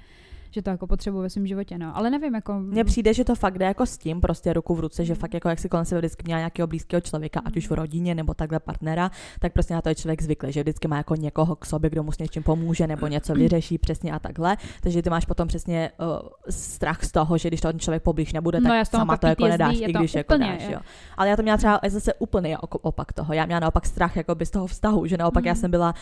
[0.51, 1.97] že to jako potřebuji ve svém životě, no.
[1.97, 2.53] Ale nevím, jako...
[2.53, 5.33] Mně přijde, že to fakt jde jako s tím, prostě ruku v ruce, že fakt
[5.33, 8.33] jako jak si kolem sebe vždycky měla nějakého blízkého člověka, ať už v rodině nebo
[8.33, 11.65] takhle partnera, tak prostě na to je člověk zvyklý, že vždycky má jako někoho k
[11.65, 14.57] sobě, kdo mu s něčím pomůže nebo něco vyřeší přesně a takhle.
[14.81, 18.33] Takže ty máš potom přesně uh, strach z toho, že když to ten člověk poblíž
[18.33, 20.79] nebude, no, tak no, sama to jako jezdí, nedáš, i když jako dáš, jo.
[21.17, 23.33] Ale já to měla třeba zase úplně opak toho.
[23.33, 25.47] Já měla naopak strach jako z toho vztahu, že naopak mm.
[25.47, 25.93] já jsem byla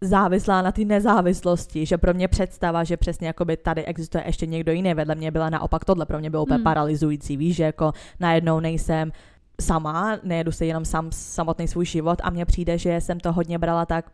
[0.00, 4.72] závislá na té nezávislosti, že pro mě představa, že přesně jakoby tady existuje ještě někdo
[4.72, 6.64] jiný vedle mě byla naopak tohle, pro mě bylo úplně mm.
[6.64, 9.12] paralyzující, víš, že jako najednou nejsem
[9.60, 13.58] sama, nejedu si jenom sam samotný svůj život a mně přijde, že jsem to hodně
[13.58, 14.10] brala tak,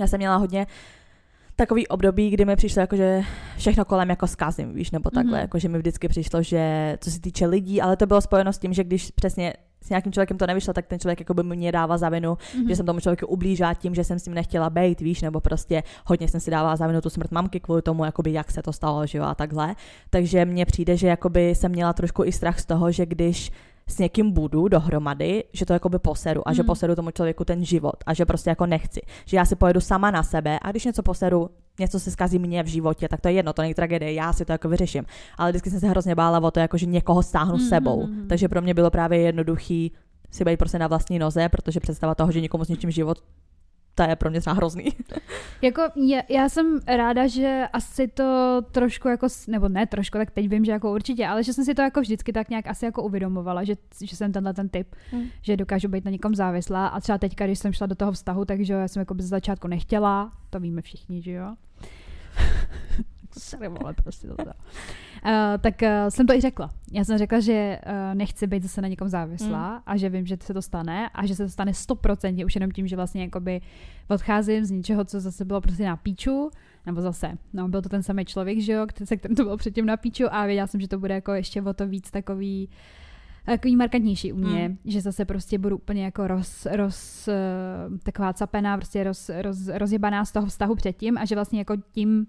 [0.00, 0.66] já jsem měla hodně
[1.56, 3.22] takový období, kdy mi přišlo jako, že
[3.56, 5.40] všechno kolem jako zkazím, víš, nebo takhle, mm-hmm.
[5.40, 8.58] jako, že mi vždycky přišlo, že co se týče lidí, ale to bylo spojeno s
[8.58, 9.54] tím, že když přesně
[9.84, 12.68] s nějakým člověkem to nevyšlo, tak ten člověk jako by mě dává za vinu, mm-hmm.
[12.68, 15.82] že jsem tomu člověku ublížila tím, že jsem s ním nechtěla být, víš, nebo prostě
[16.06, 18.72] hodně jsem si dávala za vinu tu smrt mamky kvůli tomu, jakoby jak se to
[18.72, 19.74] stalo, že jo, a takhle.
[20.10, 23.50] Takže mně přijde, že jakoby jsem měla trošku i strach z toho, že když
[23.86, 26.54] s někým budu dohromady, že to jakoby poseru a mm.
[26.54, 29.00] že poseru tomu člověku ten život a že prostě jako nechci.
[29.24, 32.62] Že já si pojedu sama na sebe a když něco poseru, něco se zkazí mně
[32.62, 35.04] v životě, tak to je jedno, to není tragédie, já si to jako vyřeším.
[35.38, 38.06] Ale vždycky jsem se hrozně bála o to, jako že někoho stáhnu mm, sebou.
[38.06, 38.28] Mm, mm.
[38.28, 39.92] Takže pro mě bylo právě jednoduchý
[40.30, 43.18] si být prostě na vlastní noze, protože představa toho, že někomu s něčím život
[43.94, 44.84] to je pro mě třeba hrozný.
[45.62, 50.48] jako já, já jsem ráda, že asi to trošku jako, nebo ne trošku, tak teď
[50.48, 53.02] vím, že jako určitě, ale že jsem si to jako vždycky tak nějak asi jako
[53.02, 53.74] uvědomovala, že,
[54.04, 55.24] že jsem tenhle ten typ, hmm.
[55.42, 58.44] že dokážu být na někom závislá a třeba teďka, když jsem šla do toho vztahu,
[58.44, 61.54] takže já jsem jako z začátku nechtěla, to víme všichni, že jo.
[63.38, 64.34] Sorry, vole, prostě to.
[64.44, 64.50] Uh,
[65.60, 66.70] tak uh, jsem to i řekla.
[66.92, 69.82] Já jsem řekla, že uh, nechci být zase na někom závislá mm.
[69.86, 72.70] a že vím, že se to stane a že se to stane stoprocentně už jenom
[72.70, 73.60] tím, že vlastně jakoby
[74.08, 76.50] odcházím z něčeho, co zase bylo prostě na píču,
[76.86, 79.86] nebo zase, no byl to ten samý člověk, že jo, se kterým to bylo předtím
[79.86, 82.68] na píču a věděla jsem, že to bude jako ještě o to víc takový
[83.46, 84.78] takový markantnější u mě, mm.
[84.84, 87.28] že zase prostě budu úplně jako roz, roz
[88.02, 92.26] taková capená, prostě roz, roz, rozjebaná z toho vztahu předtím a že vlastně jako tím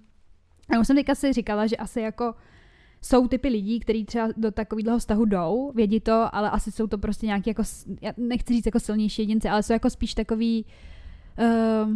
[0.69, 2.33] a už jsem teďka si říkala, že asi jako
[3.01, 6.97] jsou typy lidí, kteří třeba do takového vztahu jdou, vědí to, ale asi jsou to
[6.97, 7.63] prostě nějaký jako,
[8.01, 10.65] já nechci říct jako silnější jedinci, ale jsou jako spíš takový
[11.39, 11.91] uh,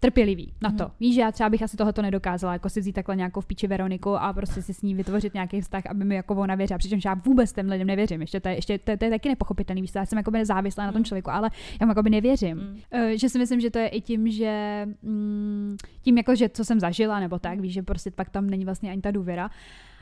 [0.00, 0.84] trpělivý na to.
[0.84, 0.90] Mm.
[1.00, 3.66] Víš, že já třeba bych asi tohoto nedokázala, jako si vzít takhle nějakou v píči
[3.66, 6.78] Veroniku a prostě si s ní vytvořit nějaký vztah, aby mi jako ona věřila.
[6.78, 8.20] Přičemž já vůbec těm lidem nevěřím.
[8.20, 10.86] Ještě to je, ještě, to, je, to je taky nepochopitelný, víš, já jsem jako závislá
[10.86, 11.04] na tom mm.
[11.04, 12.56] člověku, ale já mu jako nevěřím.
[12.56, 13.02] Mm.
[13.02, 16.64] Uh, že si myslím, že to je i tím, že mm, tím jako, že co
[16.64, 19.50] jsem zažila, nebo tak, víš, že prostě pak tam není vlastně ani ta důvěra.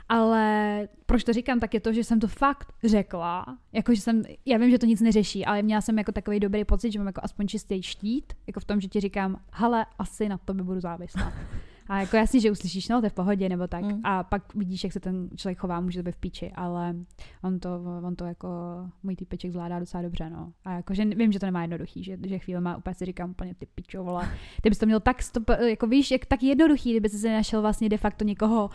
[0.08, 4.22] Ale proč to říkám, tak je to, že jsem to fakt řekla, jako že jsem,
[4.46, 7.06] já vím, že to nic neřeší, ale měla jsem jako takový dobrý pocit, že mám
[7.06, 10.80] jako aspoň čistý štít, jako v tom, že ti říkám, hele, asi na by budu
[10.80, 11.32] závislá.
[11.88, 13.84] A jako jasně, že uslyšíš, no to je v pohodě, nebo tak.
[13.84, 14.00] Mm.
[14.04, 16.94] A pak vidíš, jak se ten člověk chová, může to být v píči, ale
[17.42, 18.48] on to, on to jako
[19.02, 20.52] můj týpeček zvládá docela dobře, no.
[20.64, 23.30] A jako, že vím, že to nemá jednoduchý, že, že chvíli má úplně si říkám
[23.30, 24.28] úplně ty pičo, vole.
[24.62, 27.88] Ty bys to měl tak, stop, jako víš, jak tak jednoduchý, kdyby si našel vlastně
[27.88, 28.70] de facto někoho,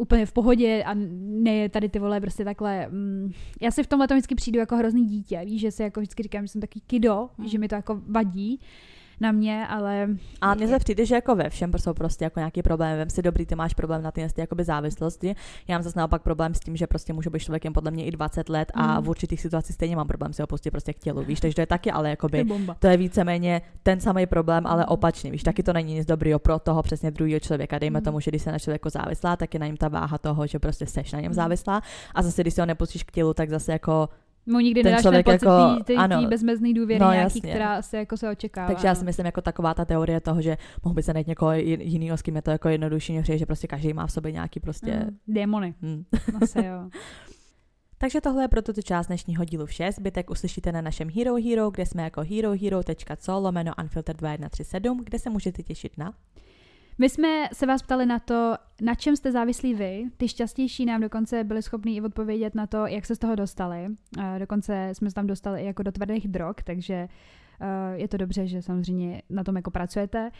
[0.00, 2.88] úplně v pohodě a ne tady ty vole prostě takhle.
[2.88, 3.30] Mm,
[3.60, 6.22] já si v tomhle to vždycky přijdu jako hrozný dítě, víš, že si jako vždycky
[6.22, 7.48] říkám, že jsem taky kido, hmm.
[7.48, 8.60] že mi to jako vadí.
[9.20, 10.08] Na mě, ale...
[10.40, 12.98] A mně se přijde, že jako ve všem jsou prostě jako nějaký problém.
[12.98, 15.34] Vem si dobrý, ty máš problém na ty jakoby závislosti.
[15.68, 18.10] Já mám zase naopak problém s tím, že prostě můžu být člověkem podle mě i
[18.10, 19.06] 20 let a mm.
[19.06, 21.60] v určitých situacích stejně mám problém si ho pustit prostě k tělu, víš, takže to
[21.60, 22.76] je taky, ale jakoby, je bomba.
[22.78, 26.58] to je víceméně ten samý problém, ale opačně, víš, taky to není nic dobrýho pro
[26.58, 27.78] toho přesně druhého člověka.
[27.78, 28.04] Dejme mm.
[28.04, 30.58] tomu, že když se na člověku závislá, tak je na něm ta váha toho, že
[30.58, 31.34] prostě seš na něm mm.
[31.34, 31.82] závislá
[32.14, 34.08] a zase když si ho nepustíš k tělu, tak zase jako
[34.46, 37.50] Mu nikdy ten nedáš ten pocit jako, tý, tý, tý bezmezný důvěry no, nějaký, jasně.
[37.50, 38.66] která se jako se očekává.
[38.66, 41.52] Takže já si myslím jako taková ta teorie toho, že mohl by se najít někoho
[41.52, 44.92] jiného, s kým je to jako jednodušší, že prostě každý má v sobě nějaký prostě...
[44.92, 45.74] Mm, démony.
[45.82, 46.04] Mm.
[46.42, 46.90] Asi jo.
[47.98, 49.92] Takže tohle je pro tuto část dnešního dílu vše.
[49.92, 55.30] Zbytek uslyšíte na našem Hero Hero, kde jsme jako herohero.co lomeno unfiltered 2137, kde se
[55.30, 56.14] můžete těšit na
[57.00, 60.04] my jsme se vás ptali na to, na čem jste závislí vy.
[60.16, 63.86] Ty šťastější nám dokonce byli schopni i odpovědět na to, jak se z toho dostali.
[64.38, 68.46] Dokonce jsme se tam dostali i jako do tvrdých drog, takže eh, je to dobře,
[68.46, 70.30] že samozřejmě na tom jako pracujete.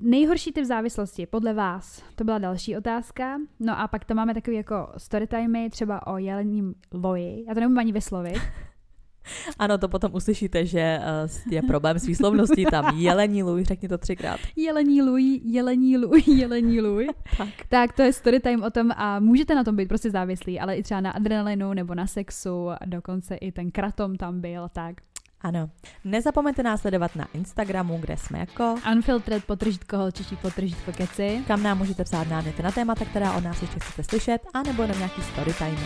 [0.00, 2.04] Nejhorší typ závislosti podle vás?
[2.14, 3.38] To byla další otázka.
[3.60, 7.44] No a pak tam máme takový jako storytimey, třeba o jelením loji.
[7.48, 8.38] Já to nemůžu ani vyslovit.
[9.58, 12.98] Ano, to potom uslyšíte, že uh, je problém s výslovností tam.
[12.98, 14.40] Jelení luj, řekni to třikrát.
[14.56, 17.08] Jelení luj, jelení luj, jelení luj.
[17.38, 17.48] tak.
[17.68, 20.76] tak to je story time o tom a můžete na tom být prostě závislí, ale
[20.76, 24.94] i třeba na adrenalinu nebo na sexu, a dokonce i ten kratom tam byl, tak.
[25.42, 25.70] Ano.
[26.04, 31.44] Nezapomeňte nás sledovat na Instagramu, kde jsme jako Unfiltered potržitko holčičí potržitko keci.
[31.46, 34.94] Kam nám můžete psát náměty na témata, která od nás ještě chcete slyšet, anebo na
[34.94, 35.78] nějaký story time.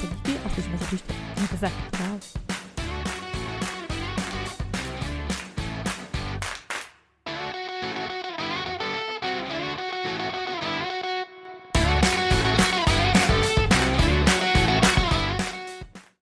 [0.00, 1.14] Tak díky a slyšíme se příště.
[1.36, 1.70] Mějte se.
[1.96, 2.53] Čau.